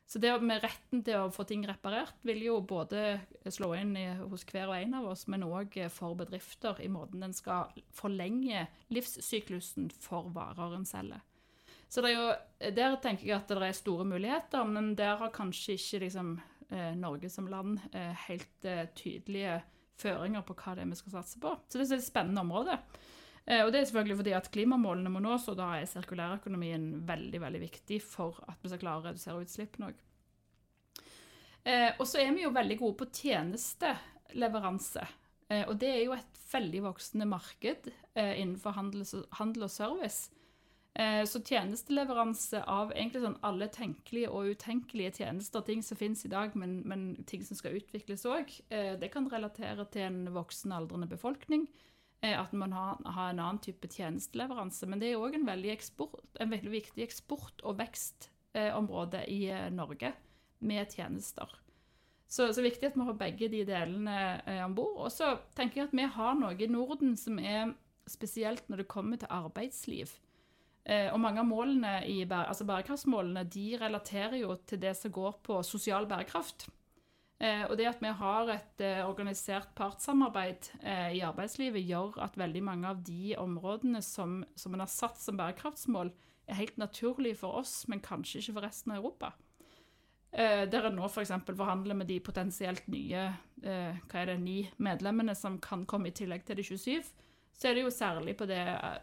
Så 0.10 0.18
det 0.18 0.32
med 0.42 0.64
retten 0.64 1.04
til 1.06 1.20
å 1.22 1.30
få 1.30 1.44
ting 1.46 1.62
reparert 1.70 2.18
vil 2.26 2.40
jo 2.42 2.56
både 2.66 3.20
slå 3.54 3.76
inn 3.78 3.92
i, 3.94 4.08
hos 4.18 4.42
hver 4.50 4.72
og 4.72 4.80
en 4.80 4.96
av 4.98 5.10
oss, 5.12 5.28
men 5.30 5.46
òg 5.46 5.78
for 5.94 6.18
bedrifter 6.18 6.82
i 6.82 6.90
måten 6.90 7.22
den 7.22 7.36
skal 7.38 7.70
forlenge 7.94 8.66
livssyklusen 8.90 9.92
for 10.02 10.32
varer 10.34 10.74
en 10.80 10.88
selger. 10.90 11.22
Så 11.90 12.02
jo, 12.10 12.26
der 12.58 12.98
tenker 13.02 13.28
jeg 13.28 13.38
at 13.38 13.54
det 13.54 13.66
er 13.66 13.78
store 13.78 14.06
muligheter, 14.06 14.66
men 14.66 14.96
der 14.98 15.22
har 15.22 15.32
kanskje 15.34 15.78
ikke 15.78 16.02
liksom, 16.08 16.36
eh, 16.70 16.92
Norge 16.98 17.30
som 17.30 17.50
land 17.50 17.80
eh, 17.94 18.26
helt 18.28 18.66
eh, 18.66 18.88
tydelige 18.98 19.60
føringer 20.00 20.46
på 20.46 20.58
hva 20.58 20.76
det 20.78 20.86
er 20.86 20.92
vi 20.92 21.00
skal 21.00 21.20
satse 21.20 21.42
på. 21.42 21.54
Så 21.66 21.78
det 21.78 21.90
er 21.90 21.98
et 21.98 22.06
spennende 22.06 22.42
område. 22.46 22.78
Eh, 23.50 23.64
og 23.66 23.72
det 23.74 23.82
er 23.82 23.88
selvfølgelig 23.90 24.20
fordi 24.20 24.36
at 24.38 24.52
klimamålene 24.54 25.12
må 25.12 25.22
nås, 25.26 25.48
og 25.50 25.58
da 25.58 25.72
er 25.80 25.90
sirkulærøkonomien 25.90 26.92
veldig 27.10 27.42
veldig 27.42 27.64
viktig 27.64 27.98
for 28.06 28.38
at 28.46 28.62
vi 28.62 28.70
skal 28.70 28.84
klare 28.84 29.02
å 29.02 29.08
redusere 29.08 29.42
utslippene 29.46 29.90
òg. 29.90 30.04
Eh, 31.66 31.90
og 31.98 32.06
så 32.08 32.22
er 32.22 32.34
vi 32.36 32.46
jo 32.46 32.54
veldig 32.56 32.78
gode 32.80 33.00
på 33.02 33.10
tjenesteleveranse. 33.24 35.08
Eh, 35.50 35.64
og 35.66 35.80
det 35.82 35.90
er 35.96 36.04
jo 36.04 36.14
et 36.18 36.44
veldig 36.52 36.84
voksende 36.92 37.30
marked 37.30 37.90
innenfor 38.20 38.74
handel, 38.74 39.06
og 39.64 39.72
service. 39.72 40.32
Så 41.00 41.40
tjenesteleveranse 41.46 42.64
av 42.68 42.90
egentlig 42.92 43.22
sånn 43.24 43.38
alle 43.46 43.70
tenkelige 43.72 44.32
og 44.34 44.50
utenkelige 44.58 45.14
tjenester, 45.22 45.62
ting 45.64 45.84
som 45.86 45.96
finnes 45.96 46.26
i 46.26 46.32
dag, 46.34 46.58
men, 46.60 46.82
men 46.90 47.04
ting 47.30 47.46
som 47.46 47.56
skal 47.56 47.78
utvikles 47.78 48.26
òg, 48.28 48.50
det 49.00 49.12
kan 49.14 49.30
relatere 49.32 49.86
til 49.94 50.08
en 50.10 50.34
voksen, 50.36 50.74
aldrende 50.76 51.08
befolkning. 51.08 51.70
Eh, 52.22 52.36
at 52.36 52.52
man 52.52 52.74
har, 52.76 53.00
har 53.06 53.30
en 53.30 53.40
annen 53.40 53.62
type 53.64 53.88
tjenesteleveranse. 53.88 54.88
Men 54.90 55.00
det 55.00 55.12
er 55.12 55.22
òg 55.22 55.38
en, 55.38 55.48
en 55.48 56.52
veldig 56.52 56.74
viktig 56.74 57.06
eksport- 57.06 57.64
og 57.64 57.80
vekstområde 57.80 59.24
i 59.32 59.46
eh, 59.54 59.70
Norge 59.72 60.14
med 60.60 60.92
tjenester. 60.92 61.52
Så, 62.30 62.52
så 62.54 62.62
viktig 62.62 62.92
at 62.92 62.98
vi 62.98 63.06
har 63.08 63.18
begge 63.18 63.48
de 63.50 63.64
delene 63.66 64.18
eh, 64.46 64.64
om 64.66 64.76
bord. 64.78 64.98
Og 65.08 65.14
så 65.14 65.38
tenker 65.58 65.82
jeg 65.82 65.90
at 65.90 65.96
vi 65.98 66.10
har 66.18 66.36
noe 66.38 66.58
i 66.60 66.70
Norden 66.70 67.16
som 67.18 67.40
er 67.40 67.72
spesielt 68.10 68.68
når 68.70 68.84
det 68.84 68.92
kommer 68.92 69.22
til 69.22 69.32
arbeidsliv. 69.32 70.12
Eh, 70.84 71.08
og 71.14 71.22
mange 71.24 71.42
av 71.42 71.48
målene 71.48 72.02
i 72.10 72.22
altså 72.26 72.68
bærekraftsmålene 72.68 73.46
de 73.48 73.66
relaterer 73.80 74.42
jo 74.42 74.58
til 74.68 74.82
det 74.82 74.96
som 74.98 75.14
går 75.14 75.40
på 75.46 75.62
sosial 75.64 76.08
bærekraft. 76.10 76.68
Eh, 77.40 77.64
og 77.70 77.78
det 77.80 77.88
at 77.88 78.02
vi 78.04 78.12
har 78.20 78.50
et 78.52 78.82
eh, 78.84 79.02
organisert 79.08 79.70
partssamarbeid 79.80 80.74
eh, 80.84 81.14
i 81.20 81.22
arbeidslivet, 81.24 81.86
gjør 81.88 82.18
at 82.26 82.40
veldig 82.40 82.64
mange 82.68 82.90
av 82.90 83.04
de 83.08 83.36
områdene 83.40 84.02
som, 84.04 84.42
som 84.60 84.76
en 84.76 84.84
har 84.84 84.92
satt 84.92 85.22
som 85.22 85.40
bærekraftsmål, 85.40 86.12
er 86.50 86.60
helt 86.60 86.82
naturlige 86.82 87.38
for 87.40 87.62
oss, 87.62 87.86
men 87.88 88.04
kanskje 88.04 88.42
ikke 88.42 88.58
for 88.58 88.66
resten 88.66 88.92
av 88.92 89.00
Europa. 89.00 89.36
Der 90.30 90.86
en 90.86 90.94
nå 90.94 91.08
f.eks. 91.08 91.32
For 91.46 91.58
forhandler 91.58 91.98
med 91.98 92.06
de 92.10 92.20
potensielt 92.22 92.86
nye 92.90 93.22
hva 93.62 94.20
er 94.20 94.30
det, 94.30 94.36
ni 94.42 94.60
medlemmene 94.78 95.34
som 95.38 95.56
kan 95.62 95.88
komme 95.90 96.12
i 96.12 96.14
tillegg 96.14 96.44
til 96.46 96.60
de 96.60 96.66
27, 96.68 97.08
så 97.60 97.68
er 97.68 97.76
det 97.76 97.84
jo 97.84 97.92
særlig 97.92 98.36
på, 98.40 98.46
det, 98.48 98.62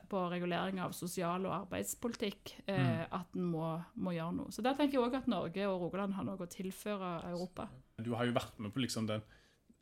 på 0.09 0.21
regulering 0.33 0.79
av 0.81 0.95
sosial- 0.97 1.45
og 1.45 1.55
arbeidspolitikk 1.59 2.55
eh, 2.73 3.03
at 3.05 3.35
en 3.37 3.51
må, 3.53 3.75
må 4.01 4.15
gjøre 4.17 4.37
noe. 4.39 4.55
Så 4.55 4.65
der 4.65 4.79
tenker 4.79 4.97
jeg 4.97 5.05
òg 5.05 5.19
at 5.19 5.29
Norge 5.29 5.67
og 5.69 5.83
Rogaland 5.83 6.17
har 6.17 6.25
noe 6.25 6.41
å 6.41 6.49
tilføre 6.51 7.19
Europa. 7.35 7.69
Du 8.05 8.13
har 8.13 8.29
jo 8.29 8.35
vært 8.37 8.59
med 8.61 8.75
på 8.75 8.83
liksom 8.83 9.07
den 9.09 9.23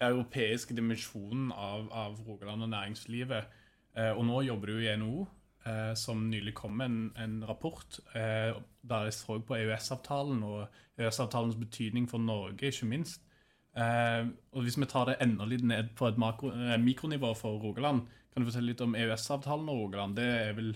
europeiske 0.02 0.74
dimensjonen 0.76 1.48
av, 1.50 1.88
av 1.90 2.20
Rogaland 2.26 2.66
og 2.66 2.70
næringslivet. 2.70 3.56
Eh, 3.98 4.12
og 4.12 4.22
nå 4.28 4.42
jobber 4.46 4.70
du 4.70 4.82
i 4.82 4.92
NHO, 4.98 5.24
eh, 5.66 5.92
som 5.98 6.22
nylig 6.30 6.54
kom 6.58 6.76
med 6.78 6.90
en, 6.90 7.00
en 7.24 7.36
rapport 7.48 7.98
eh, 8.14 8.54
der 8.86 9.08
jeg 9.08 9.16
så 9.18 9.38
på 9.42 9.58
EØS-avtalen 9.58 10.42
og 10.46 10.60
EØS-avtalens 10.98 11.58
betydning 11.58 12.06
for 12.10 12.22
Norge, 12.22 12.70
ikke 12.70 12.90
minst. 12.90 13.22
Eh, 13.74 14.30
og 14.54 14.62
Hvis 14.62 14.78
vi 14.78 14.90
tar 14.90 15.10
det 15.10 15.18
enda 15.24 15.46
litt 15.50 15.66
ned 15.66 15.90
på 15.98 16.06
et 16.06 16.20
makro, 16.20 16.52
eh, 16.54 16.78
mikronivå 16.78 17.32
for 17.38 17.58
Rogaland, 17.62 18.06
kan 18.30 18.42
du 18.42 18.50
fortelle 18.50 18.70
litt 18.70 18.82
om 18.82 18.94
EØS-avtalen 18.98 19.70
og 19.70 19.80
Rogaland? 19.86 20.18
Det 20.18 20.30
er 20.38 20.54
vel 20.54 20.74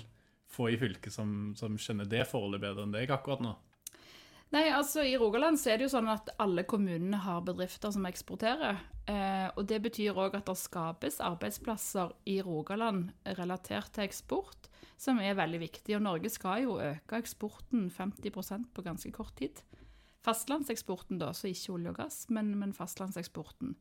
få 0.50 0.72
i 0.72 0.78
fylket 0.80 1.14
som, 1.14 1.54
som 1.58 1.78
kjenner 1.78 2.08
det 2.08 2.26
forholdet 2.26 2.62
bedre 2.66 2.86
enn 2.86 2.94
deg 2.94 3.10
akkurat 3.14 3.42
nå. 3.44 3.54
Nei, 4.48 4.64
altså 4.72 5.02
I 5.04 5.16
Rogaland 5.20 5.60
så 5.60 5.74
er 5.74 5.76
det 5.80 5.88
jo 5.88 5.92
sånn 5.92 6.08
at 6.08 6.30
alle 6.40 6.62
kommunene 6.68 7.18
har 7.20 7.42
bedrifter 7.44 7.92
som 7.92 8.06
eksporterer. 8.08 8.78
Eh, 9.04 9.48
og 9.52 9.66
det 9.68 9.82
betyr 9.84 10.16
òg 10.16 10.38
at 10.38 10.48
det 10.48 10.56
skapes 10.56 11.20
arbeidsplasser 11.24 12.14
i 12.32 12.38
Rogaland 12.44 13.10
relatert 13.36 13.92
til 13.92 14.06
eksport, 14.06 14.70
som 14.96 15.20
er 15.20 15.36
veldig 15.36 15.60
viktig. 15.66 15.98
Og 15.98 16.04
Norge 16.06 16.32
skal 16.32 16.64
jo 16.64 16.78
øke 16.80 17.20
eksporten 17.20 17.90
50% 17.92 18.72
på 18.72 18.86
ganske 18.88 19.12
kort 19.12 19.36
tid. 19.36 19.60
Fastlandseksporten, 20.24 21.20
da, 21.20 21.34
så 21.36 21.52
ikke 21.52 21.76
olje 21.76 21.92
og 21.92 22.00
gass, 22.00 22.24
men, 22.32 22.54
men 22.56 22.72
fastlandseksporten. 22.76 23.76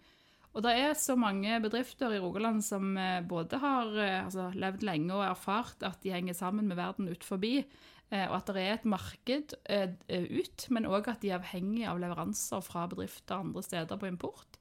Og 0.57 0.63
det 0.65 0.73
er 0.73 0.95
så 0.97 1.13
mange 1.19 1.59
bedrifter 1.61 2.15
i 2.15 2.19
Rogaland 2.19 2.63
som 2.65 2.95
eh, 2.97 3.21
både 3.23 3.59
har 3.61 3.91
eh, 3.93 4.23
altså, 4.25 4.49
levd 4.51 4.83
lenge 4.87 5.15
og 5.15 5.29
erfart 5.29 5.83
at 5.85 6.01
de 6.03 6.11
henger 6.11 6.35
sammen 6.35 6.67
med 6.67 6.79
verden 6.79 7.07
ut 7.07 7.23
forbi, 7.23 7.61
og 8.07 8.33
at 8.37 8.49
det 8.55 8.61
er 8.63 8.77
et 8.77 8.85
marked 8.87 9.53
ut, 9.59 10.65
men 10.71 10.85
òg 10.87 11.09
at 11.11 11.19
de 11.19 11.33
er 11.33 11.41
avhengig 11.41 11.83
av 11.91 11.99
leveranser 11.99 12.61
fra 12.63 12.85
bedrifter 12.87 13.41
andre 13.41 13.63
steder 13.65 13.99
på 13.99 14.07
import. 14.07 14.57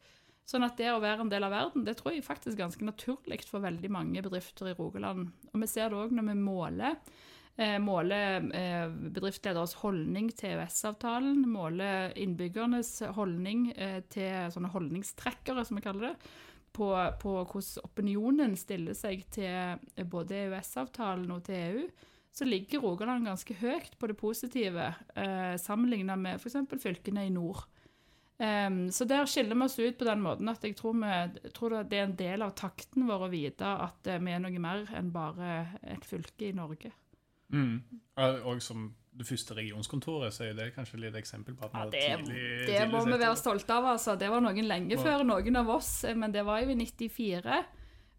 Sånn 0.46 0.62
at 0.62 0.76
det 0.78 0.92
å 0.94 1.02
være 1.02 1.24
en 1.24 1.30
del 1.30 1.42
av 1.42 1.50
verden, 1.50 1.84
det 1.86 1.96
tror 1.98 2.14
jeg 2.14 2.22
faktisk 2.22 2.54
er 2.54 2.66
ganske 2.68 2.86
naturlig 2.86 3.40
for 3.48 3.64
veldig 3.64 3.90
mange 3.90 4.22
bedrifter 4.22 4.70
i 4.70 4.76
Rogaland. 4.78 5.32
Og 5.50 5.58
vi 5.58 5.68
ser 5.70 5.90
det 5.90 5.98
òg 5.98 6.14
når 6.14 6.28
vi 6.28 6.36
måler 6.38 6.94
eh, 7.58 7.78
måler 7.82 8.46
eh, 8.54 8.86
bedriftslederes 9.16 9.74
holdning 9.82 10.30
til 10.38 10.54
EØS-avtalen, 10.54 11.42
måler 11.50 12.14
innbyggernes 12.22 12.92
holdning 13.18 13.72
eh, 13.74 14.04
til 14.12 14.52
sånne 14.54 14.70
holdningstrekkere, 14.70 15.66
som 15.66 15.80
vi 15.80 15.86
kaller 15.88 16.12
det, 16.12 16.32
på, 16.78 16.92
på 17.18 17.34
hvordan 17.40 17.88
opinionen 17.88 18.54
stiller 18.60 18.94
seg 18.94 19.26
til 19.34 20.06
både 20.12 20.44
EØS-avtalen 20.44 21.32
og 21.34 21.42
til 21.48 21.58
EU, 21.58 21.86
så 22.36 22.44
ligger 22.44 22.82
Rogaland 22.84 23.24
ganske 23.24 23.54
høyt 23.56 23.94
på 23.96 24.10
det 24.10 24.18
positive, 24.20 24.90
eh, 25.16 25.54
sammenlignet 25.60 26.20
med 26.20 26.40
f.eks. 26.40 26.58
fylkene 26.82 27.24
i 27.26 27.32
nord. 27.32 27.64
Um, 28.36 28.90
så 28.92 29.06
der 29.08 29.24
skiller 29.24 29.56
vi 29.56 29.64
oss 29.64 29.78
ut 29.78 29.96
på 29.96 30.04
den 30.04 30.20
måten 30.20 30.50
at 30.52 30.60
jeg 30.60 30.74
tror, 30.76 30.98
vi, 31.00 31.50
tror 31.56 31.78
det 31.88 31.96
er 31.96 32.04
en 32.04 32.18
del 32.18 32.44
av 32.44 32.52
takten 32.52 33.06
vår 33.08 33.24
å 33.24 33.30
vite 33.32 33.64
at 33.64 34.10
vi 34.20 34.34
er 34.34 34.42
noe 34.44 34.60
mer 34.60 34.84
enn 34.92 35.08
bare 35.14 35.54
et 35.80 36.04
fylke 36.04 36.50
i 36.50 36.52
Norge. 36.52 36.92
Mm. 37.48 37.80
Og 38.44 38.60
som 38.60 38.90
det 39.16 39.24
første 39.24 39.56
regionskontoret, 39.56 40.34
så 40.34 40.44
er 40.50 40.56
det 40.58 40.74
kanskje 40.74 41.00
litt 41.00 41.16
eksempel 41.16 41.56
på 41.56 41.70
at 41.70 41.78
ja, 41.78 41.84
det, 41.88 42.04
tidlig, 42.04 42.42
det 42.66 42.66
tidlig 42.68 42.90
må 42.92 43.02
vi 43.06 43.20
være 43.22 43.38
stolte 43.40 43.78
av. 43.78 43.88
altså. 43.94 44.16
Det 44.20 44.28
var 44.28 44.44
noen 44.44 44.68
lenge 44.68 44.98
før 45.00 45.24
noen 45.24 45.60
av 45.62 45.72
oss, 45.78 45.92
men 46.12 46.34
det 46.34 46.44
var 46.44 46.60
jo 46.60 46.74
i 46.74 46.78
94, 46.82 47.62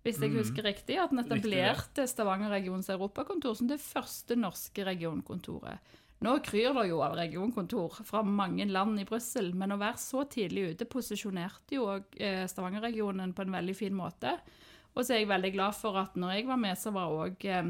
hvis 0.06 0.20
jeg 0.22 0.32
mm. 0.32 0.38
husker 0.40 0.68
riktig, 0.68 0.98
at 1.02 1.14
den 1.14 1.24
etablerte 1.24 2.06
Stavanger 2.08 2.54
regions 2.54 2.90
europakontor 2.94 3.58
som 3.58 3.70
det 3.70 3.80
første 3.84 4.38
norske 4.40 4.86
regionkontoret. 4.88 5.96
Nå 6.26 6.32
kryr 6.42 6.74
det 6.74 6.88
jo 6.90 7.02
av 7.06 7.14
regionkontor 7.18 8.00
fra 8.08 8.24
mange 8.26 8.66
land 8.66 8.98
i 8.98 9.06
Brussel, 9.06 9.52
men 9.54 9.76
å 9.76 9.82
være 9.82 10.02
så 10.02 10.24
tidlig 10.26 10.72
ute 10.72 10.88
posisjonerte 10.90 11.78
jo 11.78 11.92
eh, 12.18 12.46
Stavanger-regionen 12.50 13.36
på 13.38 13.46
en 13.46 13.58
veldig 13.60 13.76
fin 13.78 13.94
måte. 13.94 14.34
Og 14.96 15.04
så 15.04 15.14
er 15.14 15.22
jeg 15.22 15.30
veldig 15.30 15.52
glad 15.54 15.78
for 15.78 16.00
at 16.02 16.18
når 16.18 16.40
jeg 16.40 16.48
var 16.48 16.58
med, 16.64 16.80
så 16.80 16.94
var 16.96 17.14
òg 17.14 17.46
Eh, 17.46 17.70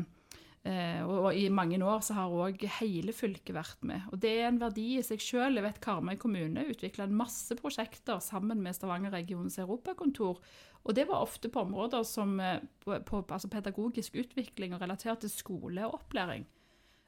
og, 1.08 1.30
i 1.38 1.48
mange 1.54 1.78
år 1.84 2.02
så 2.04 2.16
har 2.18 2.34
òg 2.34 2.64
hele 2.80 3.14
fylket 3.16 3.56
vært 3.56 3.86
med. 3.88 4.08
Og 4.12 4.20
det 4.24 4.34
er 4.36 4.50
en 4.50 4.60
verdi 4.62 4.98
i 4.98 5.06
seg 5.06 5.22
sjøl. 5.24 5.60
Jeg 5.60 5.66
vet 5.66 5.80
Karmøy 5.84 6.18
kommune 6.20 6.66
utvikla 6.72 7.08
en 7.08 7.16
masse 7.20 7.56
prosjekter 7.60 8.20
sammen 8.24 8.64
med 8.64 8.76
Stavanger 8.76 9.14
regionens 9.16 9.60
europakontor. 9.64 10.42
Og 10.88 10.96
det 10.98 11.08
var 11.10 11.24
ofte 11.24 11.52
på 11.52 11.64
områder 11.66 12.04
som 12.08 12.38
eh, 12.40 12.62
på, 12.84 13.00
på 13.08 13.24
altså 13.24 13.52
pedagogisk 13.52 14.16
utvikling 14.20 14.76
og 14.76 14.84
relatert 14.84 15.24
til 15.24 15.34
skole 15.34 15.88
og 15.88 16.02
opplæring. 16.02 16.48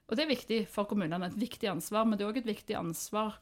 Og 0.09 0.17
det 0.17 0.25
er 0.25 0.33
viktig 0.33 0.63
for 0.71 0.89
kommunene, 0.89 1.29
et 1.29 1.37
viktig 1.37 1.69
ansvar, 1.69 2.07
men 2.07 2.17
det 2.17 2.25
er 2.25 2.31
òg 2.31 2.41
et 2.41 2.49
viktig 2.49 2.75
ansvar 2.79 3.37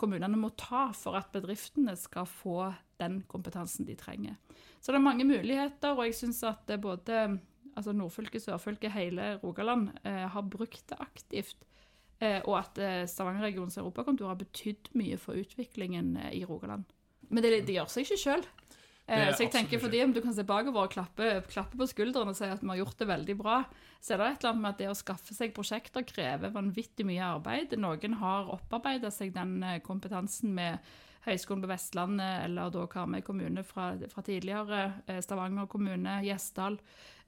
kommunene 0.00 0.38
må 0.40 0.52
ta 0.58 0.88
for 0.96 1.18
at 1.18 1.30
bedriftene 1.34 1.94
skal 1.98 2.28
få 2.28 2.70
den 3.00 3.20
kompetansen 3.28 3.88
de 3.88 3.96
trenger. 3.98 4.36
Så 4.80 4.92
det 4.92 5.00
er 5.00 5.04
mange 5.04 5.26
muligheter, 5.28 5.96
og 5.96 6.06
jeg 6.06 6.16
syns 6.20 6.42
at 6.48 6.70
både 6.80 7.40
altså 7.80 7.96
nordfylket, 7.96 8.44
sørfylket, 8.44 8.94
hele 8.94 9.34
Rogaland, 9.42 9.90
eh, 10.04 10.26
har 10.30 10.48
brukt 10.52 10.84
det 10.92 11.00
aktivt. 11.00 11.66
Eh, 12.20 12.40
og 12.44 12.58
at 12.58 12.78
eh, 12.80 13.02
Stavanger-regionens 13.08 13.78
europakontor 13.80 14.28
har 14.28 14.40
betydd 14.40 14.92
mye 15.00 15.16
for 15.20 15.40
utviklingen 15.40 16.12
i 16.36 16.42
Rogaland. 16.44 16.84
Men 17.30 17.44
det, 17.44 17.62
det 17.64 17.78
gjør 17.78 17.88
seg 17.88 18.04
ikke 18.04 18.20
sjøl. 18.20 18.44
Eh, 19.10 19.30
så 19.32 19.46
jeg 19.46 19.52
tenker 19.54 19.80
fordi 19.80 20.02
om 20.04 20.12
du 20.12 20.20
kan 20.22 20.34
se 20.36 20.44
bakover 20.46 20.84
og 20.84 20.92
klappe, 20.92 21.30
klappe 21.50 21.78
på 21.80 21.88
skuldrene 21.88 22.34
og 22.34 22.36
si 22.38 22.46
at 22.46 22.60
vi 22.60 22.68
har 22.70 22.82
gjort 22.82 23.00
det 23.00 23.08
veldig 23.08 23.36
bra, 23.40 23.60
så 24.04 24.14
er 24.14 24.20
det 24.20 24.26
et 24.28 24.44
eller 24.44 24.52
annet 24.52 24.64
med 24.64 24.74
at 24.74 24.82
det 24.82 24.90
å 24.90 24.98
skaffe 24.98 25.36
seg 25.36 25.54
prosjekter 25.56 26.04
krever 26.06 26.52
vanvittig 26.52 27.06
mye 27.08 27.30
arbeid. 27.38 27.72
Noen 27.80 28.18
har 28.20 28.52
opparbeida 28.52 29.10
seg 29.14 29.32
den 29.34 29.56
kompetansen 29.86 30.52
med 30.56 30.92
Høgskolen 31.24 31.64
på 31.64 31.68
Vestlandet 31.68 32.46
eller 32.46 32.70
da 32.72 32.84
Karmøy 32.88 33.20
kommune 33.24 33.64
fra, 33.66 33.90
fra 34.12 34.22
tidligere, 34.24 34.86
Stavanger 35.24 35.68
kommune, 35.68 36.20
Gjesdal. 36.24 36.78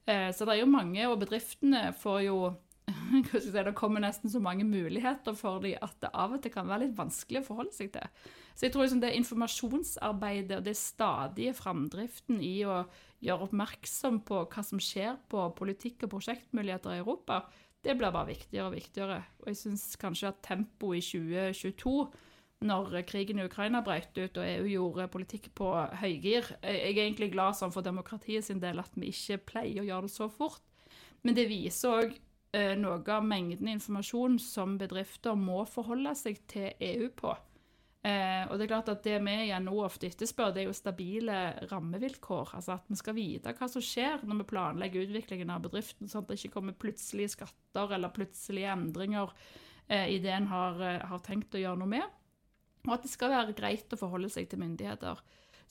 Eh, 0.06 0.28
så 0.34 0.46
det 0.46 0.56
er 0.56 0.62
jo 0.62 0.70
mange, 0.70 1.06
og 1.08 1.20
bedriftene 1.22 1.90
får 1.98 2.20
jo 2.26 2.36
Det 3.52 3.74
kommer 3.78 4.02
nesten 4.02 4.30
så 4.30 4.40
mange 4.42 4.64
muligheter 4.66 5.36
for 5.38 5.62
dem 5.62 5.78
at 5.84 5.94
det 6.02 6.10
av 6.18 6.32
og 6.34 6.42
til 6.42 6.52
kan 6.54 6.66
være 6.68 6.86
litt 6.86 6.96
vanskelig 6.98 7.42
å 7.42 7.46
forholde 7.46 7.74
seg 7.76 7.92
til. 7.94 8.08
Så 8.56 8.66
jeg 8.66 8.74
tror 8.74 8.84
liksom 8.84 9.02
det 9.04 9.12
informasjonsarbeidet 9.16 10.58
og 10.58 10.66
det 10.66 10.74
stadige 10.76 11.54
framdriften 11.56 12.40
i 12.42 12.56
å 12.66 12.82
gjøre 13.22 13.46
oppmerksom 13.46 14.22
på 14.26 14.42
hva 14.50 14.64
som 14.66 14.82
skjer 14.82 15.20
på 15.30 15.44
politikk 15.58 16.06
og 16.06 16.16
prosjektmuligheter 16.16 16.96
i 16.96 17.04
Europa, 17.04 17.44
det 17.82 17.96
blir 17.98 18.14
bare 18.14 18.32
viktigere 18.32 18.68
og 18.68 18.76
viktigere. 18.76 19.22
Og 19.42 19.48
jeg 19.50 19.60
syns 19.62 19.86
kanskje 20.00 20.30
at 20.30 20.42
tempoet 20.46 21.00
i 21.00 21.06
2022 21.06 21.94
når 22.62 23.02
krigen 23.08 23.40
i 23.40 23.46
Ukraina 23.46 23.82
brøt 23.84 24.16
ut 24.16 24.38
og 24.40 24.46
EU 24.46 24.66
gjorde 24.70 25.08
politikk 25.12 25.50
på 25.58 25.70
høygir. 26.00 26.48
Jeg 26.62 26.92
er 26.92 27.04
egentlig 27.04 27.32
glad 27.34 27.58
sånn 27.58 27.74
for 27.74 27.84
demokratiet 27.84 28.46
sin 28.46 28.62
del 28.62 28.82
at 28.82 28.92
vi 28.96 29.12
ikke 29.12 29.40
pleier 29.52 29.82
å 29.82 29.88
gjøre 29.88 30.08
det 30.08 30.14
så 30.14 30.28
fort. 30.32 30.62
Men 31.22 31.38
det 31.38 31.46
viser 31.50 32.02
òg 32.02 32.14
eh, 32.56 32.74
noe 32.78 33.00
av 33.14 33.24
mengden 33.26 33.70
informasjon 33.74 34.38
som 34.42 34.76
bedrifter 34.80 35.38
må 35.38 35.62
forholde 35.70 36.14
seg 36.18 36.42
til 36.50 36.70
EU 36.82 37.10
på. 37.16 37.34
Eh, 38.02 38.48
og 38.50 38.56
det 38.58 38.64
er 38.64 38.70
klart 38.72 38.88
at 38.90 39.04
det 39.06 39.20
vi 39.22 39.34
igjen 39.44 39.68
nå 39.68 39.76
ofte 39.84 40.08
etterspør, 40.08 40.50
det 40.50 40.64
er 40.64 40.66
jo 40.66 40.74
stabile 40.74 41.36
rammevilkår. 41.70 42.56
Altså 42.58 42.74
at 42.74 42.88
vi 42.90 42.98
skal 42.98 43.14
vite 43.18 43.52
hva 43.58 43.68
som 43.70 43.84
skjer 43.84 44.24
når 44.26 44.40
vi 44.40 44.48
planlegger 44.50 45.06
utviklingen 45.06 45.52
av 45.54 45.62
bedriften, 45.68 46.10
sånn 46.10 46.24
at 46.24 46.32
det 46.32 46.40
ikke 46.40 46.56
kommer 46.56 46.78
plutselige 46.82 47.36
skatter 47.36 47.94
eller 47.94 48.14
plutselige 48.14 48.74
endringer 48.74 49.30
eh, 49.86 50.08
i 50.16 50.18
det 50.24 50.34
en 50.34 50.50
har, 50.50 50.82
har 51.12 51.22
tenkt 51.22 51.54
å 51.54 51.62
gjøre 51.62 51.82
noe 51.84 51.94
med. 51.94 52.18
Og 52.88 52.96
at 52.96 53.04
det 53.04 53.12
skal 53.12 53.30
være 53.30 53.54
greit 53.56 53.94
å 53.94 54.00
forholde 54.00 54.30
seg 54.32 54.48
til 54.50 54.60
myndigheter. 54.62 55.20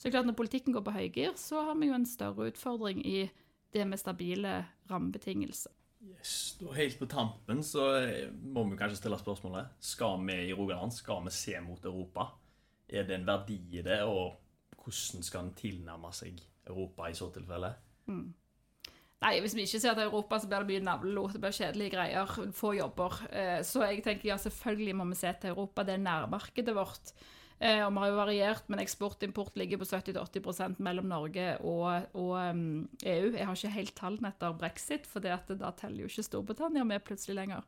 Så 0.00 0.10
klart 0.10 0.26
Når 0.26 0.38
politikken 0.38 0.74
går 0.74 0.84
på 0.86 0.96
høygir, 0.96 1.36
så 1.36 1.62
har 1.68 1.76
vi 1.78 1.90
jo 1.90 1.94
en 1.94 2.08
større 2.08 2.48
utfordring 2.50 3.02
i 3.06 3.30
det 3.72 3.84
med 3.88 4.00
stabile 4.00 4.56
rammebetingelser. 4.90 5.72
Yes, 6.02 6.56
da 6.58 6.72
Helt 6.74 6.98
på 6.98 7.06
tampen 7.06 7.62
så 7.62 7.84
må 8.32 8.64
vi 8.66 8.78
kanskje 8.80 8.98
stille 8.98 9.18
spørsmålet 9.20 9.76
Skal 9.78 10.16
vi 10.26 10.34
i 10.48 10.54
Rogaland 10.56 10.90
skal 10.90 11.22
vi 11.28 11.30
se 11.30 11.54
mot 11.62 11.84
Europa. 11.84 12.32
Er 12.88 13.06
det 13.06 13.20
en 13.20 13.26
verdi 13.28 13.60
i 13.78 13.84
det, 13.86 14.02
og 14.02 14.34
hvordan 14.82 15.22
skal 15.22 15.46
en 15.46 15.54
tilnærme 15.56 16.10
seg 16.12 16.42
Europa 16.66 17.06
i 17.08 17.14
så 17.16 17.30
tilfelle? 17.32 17.70
Mm. 18.10 18.32
Nei, 19.22 19.36
hvis 19.42 19.54
vi 19.54 19.66
ikke 19.66 19.78
ser 19.78 19.94
til 19.94 20.08
Europa, 20.08 20.40
så 20.40 20.48
blir 20.50 20.64
det 20.64 20.70
mye 20.72 20.86
navlelo. 20.86 21.28
Det 21.30 21.40
blir 21.42 21.54
kjedelige 21.54 21.94
greier. 21.94 22.32
Få 22.58 22.72
jobber. 22.74 23.20
Eh, 23.30 23.60
så 23.66 23.84
jeg 23.86 24.02
tenker 24.02 24.32
ja, 24.32 24.38
selvfølgelig 24.40 24.96
må 24.98 25.06
vi 25.12 25.18
se 25.20 25.30
til 25.40 25.52
Europa. 25.52 25.84
Det 25.86 25.94
er 25.94 26.02
nærmarkedet 26.02 26.74
vårt. 26.74 27.12
Eh, 27.62 27.84
og 27.84 27.92
vi 27.94 28.02
har 28.02 28.10
jo 28.10 28.18
variert, 28.18 28.66
men 28.72 28.82
eksport 28.82 29.22
og 29.22 29.28
import 29.28 29.58
ligger 29.60 29.78
på 29.78 29.86
70-80% 29.86 30.82
mellom 30.82 31.06
Norge 31.12 31.52
og, 31.60 32.08
og 32.18 32.34
um, 32.34 32.88
EU. 33.06 33.30
Jeg 33.36 33.46
har 33.46 33.54
ikke 33.54 33.76
helt 33.76 33.94
tallene 34.00 34.32
etter 34.32 34.58
brexit, 34.58 35.06
for 35.06 35.22
da 35.22 35.38
teller 35.46 36.02
jo 36.02 36.10
ikke 36.10 36.26
Storbritannia 36.26 36.82
med 36.82 37.06
plutselig 37.06 37.38
lenger. 37.38 37.62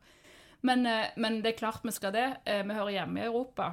Men, 0.67 0.83
eh, 0.89 1.13
men, 1.15 1.39
det 1.39 1.53
er 1.53 1.61
klart 1.61 1.87
vi 1.87 1.95
skal 1.95 2.11
det. 2.17 2.27
Vi 2.43 2.75
hører 2.75 2.97
hjemme 2.97 3.23
i 3.23 3.29
Europa. 3.29 3.71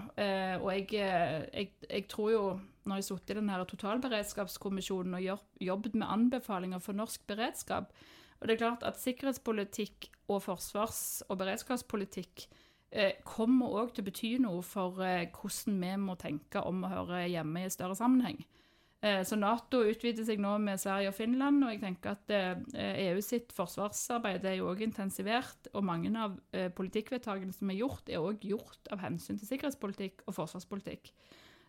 Og 0.62 0.70
jeg, 0.76 0.86
jeg, 0.94 1.72
jeg 1.88 2.06
tror 2.12 2.30
jo 2.30 2.44
når 2.86 3.00
jeg 3.00 3.08
satt 3.08 3.30
i 3.32 3.36
denne 3.38 3.58
totalberedskapskommisjonen 3.72 5.18
og 5.18 5.46
jobbet 5.62 5.94
med 5.98 6.10
anbefalinger 6.10 6.82
for 6.82 6.98
norsk 6.98 7.26
beredskap. 7.30 7.92
Og 8.40 8.48
det 8.48 8.56
er 8.56 8.62
klart 8.64 8.86
at 8.86 8.98
sikkerhetspolitikk 8.98 10.10
og 10.32 10.42
forsvars- 10.42 11.22
og 11.28 11.38
beredskapspolitikk 11.42 12.46
eh, 12.90 13.20
kommer 13.24 13.76
òg 13.82 13.92
til 13.94 14.02
å 14.02 14.08
bety 14.08 14.32
noe 14.42 14.64
for 14.66 15.02
eh, 15.06 15.28
hvordan 15.30 15.78
vi 15.84 15.92
må 16.02 16.16
tenke 16.18 16.64
om 16.66 16.82
å 16.82 16.90
høre 16.90 17.26
hjemme 17.30 17.66
i 17.66 17.70
større 17.72 17.98
sammenheng. 17.98 18.42
Eh, 19.02 19.24
så 19.26 19.34
Nato 19.34 19.80
utvider 19.82 20.22
seg 20.22 20.38
nå 20.38 20.52
med 20.62 20.78
Sverige 20.78 21.10
og 21.10 21.16
Finland, 21.16 21.64
og 21.66 21.72
jeg 21.72 21.80
tenker 21.82 22.12
at 22.14 22.30
eh, 22.30 23.08
EU 23.08 23.22
sitt 23.24 23.50
forsvarsarbeid 23.56 24.46
er 24.46 24.60
jo 24.60 24.68
òg 24.70 24.84
intensivert. 24.86 25.70
Og 25.74 25.82
mange 25.86 26.12
av 26.14 26.36
eh, 26.54 26.68
politikkvedtakene 26.70 27.54
som 27.56 27.72
er 27.72 27.80
gjort, 27.80 28.06
er 28.06 28.22
òg 28.22 28.46
gjort 28.46 28.92
av 28.94 29.02
hensyn 29.02 29.40
til 29.40 29.50
sikkerhetspolitikk 29.50 30.22
og 30.28 30.36
forsvarspolitikk. 30.38 31.10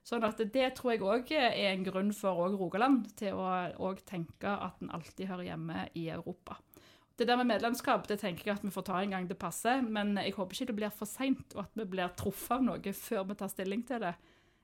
Sånn 0.04 0.26
at 0.28 0.42
det 0.42 0.66
tror 0.76 0.92
jeg 0.92 1.04
òg 1.08 1.32
er 1.38 1.54
en 1.70 1.86
grunn 1.88 2.12
for 2.16 2.52
Rogaland 2.58 3.08
til 3.20 3.39
å 3.39 3.94
tenke 4.04 4.52
at 4.52 4.82
en 4.84 4.92
alltid 4.92 5.30
hører 5.30 5.48
hjemme 5.54 5.88
i 5.96 6.10
Europa. 6.12 6.58
Det 7.16 7.28
der 7.30 7.38
med 7.38 7.52
medlemskap 7.52 8.08
det 8.10 8.18
tenker 8.24 8.50
jeg 8.50 8.58
at 8.58 8.66
vi 8.66 8.74
får 8.74 8.88
ta 8.89 9.00
en 9.00 9.13
gang 9.13 9.28
det 9.30 9.38
passer, 9.39 9.84
men 9.86 10.18
jeg 10.18 10.34
håper 10.36 10.58
ikke 10.58 10.72
det 10.72 10.78
blir 10.80 10.94
for 10.94 11.08
seint, 11.10 11.54
og 11.56 11.68
at 11.68 11.76
vi 11.78 11.86
blir 11.88 12.13
truffet 12.18 12.58
av 12.58 12.66
noe 12.66 12.94
før 12.98 13.28
vi 13.30 13.38
tar 13.38 13.52
stilling 13.54 13.84
til 13.88 14.02
det. 14.04 14.16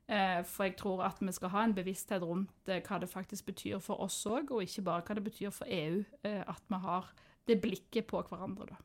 Eh, 0.10 0.40
for 0.50 0.66
jeg 0.66 0.74
tror 0.80 1.04
at 1.06 1.20
vi 1.22 1.32
skal 1.36 1.52
ha 1.54 1.64
en 1.68 1.76
bevissthet 1.78 2.24
rundt 2.26 2.72
eh, 2.72 2.82
hva 2.82 2.98
det 2.98 3.12
faktisk 3.12 3.52
betyr 3.52 3.78
for 3.86 4.02
oss 4.02 4.18
òg, 4.26 4.50
og 4.50 4.66
ikke 4.66 4.88
bare 4.88 5.06
hva 5.06 5.20
det 5.20 5.26
betyr 5.28 5.54
for 5.54 5.70
EU. 5.70 6.02
Eh, 6.26 6.42
at 6.42 6.64
vi 6.66 6.80
har 6.88 7.12
det 7.46 7.60
blikket 7.62 8.10
på 8.10 8.24
hverandre, 8.26 8.72
da. 8.72 8.80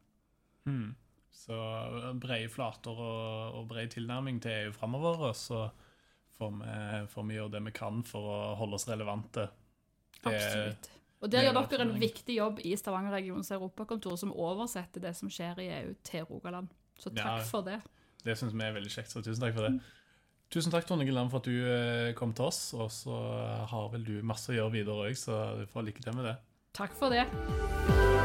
Mm. 0.68 0.92
Så 1.34 1.56
brede 2.20 2.52
flater 2.52 2.92
og, 2.94 3.56
og 3.56 3.64
bred 3.72 3.96
tilnærming 3.96 4.42
til 4.44 4.66
EU 4.66 4.76
framover, 4.76 5.30
og 5.30 5.36
så 5.40 5.64
får 6.38 6.50
vi, 6.58 7.06
får 7.12 7.26
vi 7.28 7.34
gjøre 7.38 7.50
det 7.52 7.62
vi 7.64 7.72
kan 7.76 8.02
for 8.06 8.20
å 8.34 8.38
holde 8.58 8.74
oss 8.78 8.88
relevante. 8.88 9.48
Det- 10.24 10.32
Absolutt. 10.34 10.90
Og 11.22 11.30
der 11.30 11.40
det 11.40 11.48
er 11.48 11.52
gjør 11.54 11.68
dere 11.70 11.80
en 11.86 12.00
viktig 12.00 12.34
jobb 12.36 12.58
i 12.64 12.74
Stavanger-regionens 12.76 13.50
europakontor, 13.56 14.16
som 14.20 14.32
oversetter 14.32 15.00
det 15.00 15.14
som 15.16 15.28
skjer 15.32 15.58
i 15.62 15.68
EU, 15.80 15.94
til 16.04 16.24
Rogaland. 16.28 16.68
Så 16.98 17.10
takk 17.14 17.38
Ja. 17.38 17.44
for 17.44 17.62
det. 17.62 17.80
Det 18.24 18.36
syns 18.38 18.52
vi 18.52 18.62
er 18.64 18.72
veldig 18.74 18.90
kjekt, 18.92 19.08
så 19.12 19.22
tusen 19.24 19.40
takk 19.40 19.54
for 19.54 19.68
det. 19.68 19.80
Tusen 20.50 20.70
takk, 20.70 20.84
Tonje 20.86 21.06
Gilland, 21.06 21.30
for 21.30 21.38
at 21.38 21.44
du 21.44 21.66
eh, 21.66 22.12
kom 22.14 22.32
til 22.34 22.44
oss. 22.44 22.74
Og 22.74 22.90
så 22.90 23.66
har 23.66 23.88
vel 23.90 24.04
du 24.04 24.22
masse 24.22 24.48
å 24.52 24.54
gjøre 24.54 24.72
videre 24.72 25.08
òg, 25.08 25.16
så 25.16 25.58
du 25.58 25.66
får 25.66 25.84
lykke 25.88 26.02
til 26.02 26.12
med 26.14 26.24
det. 26.26 26.36
Takk 26.74 26.92
for 26.92 27.08
det. 27.10 28.23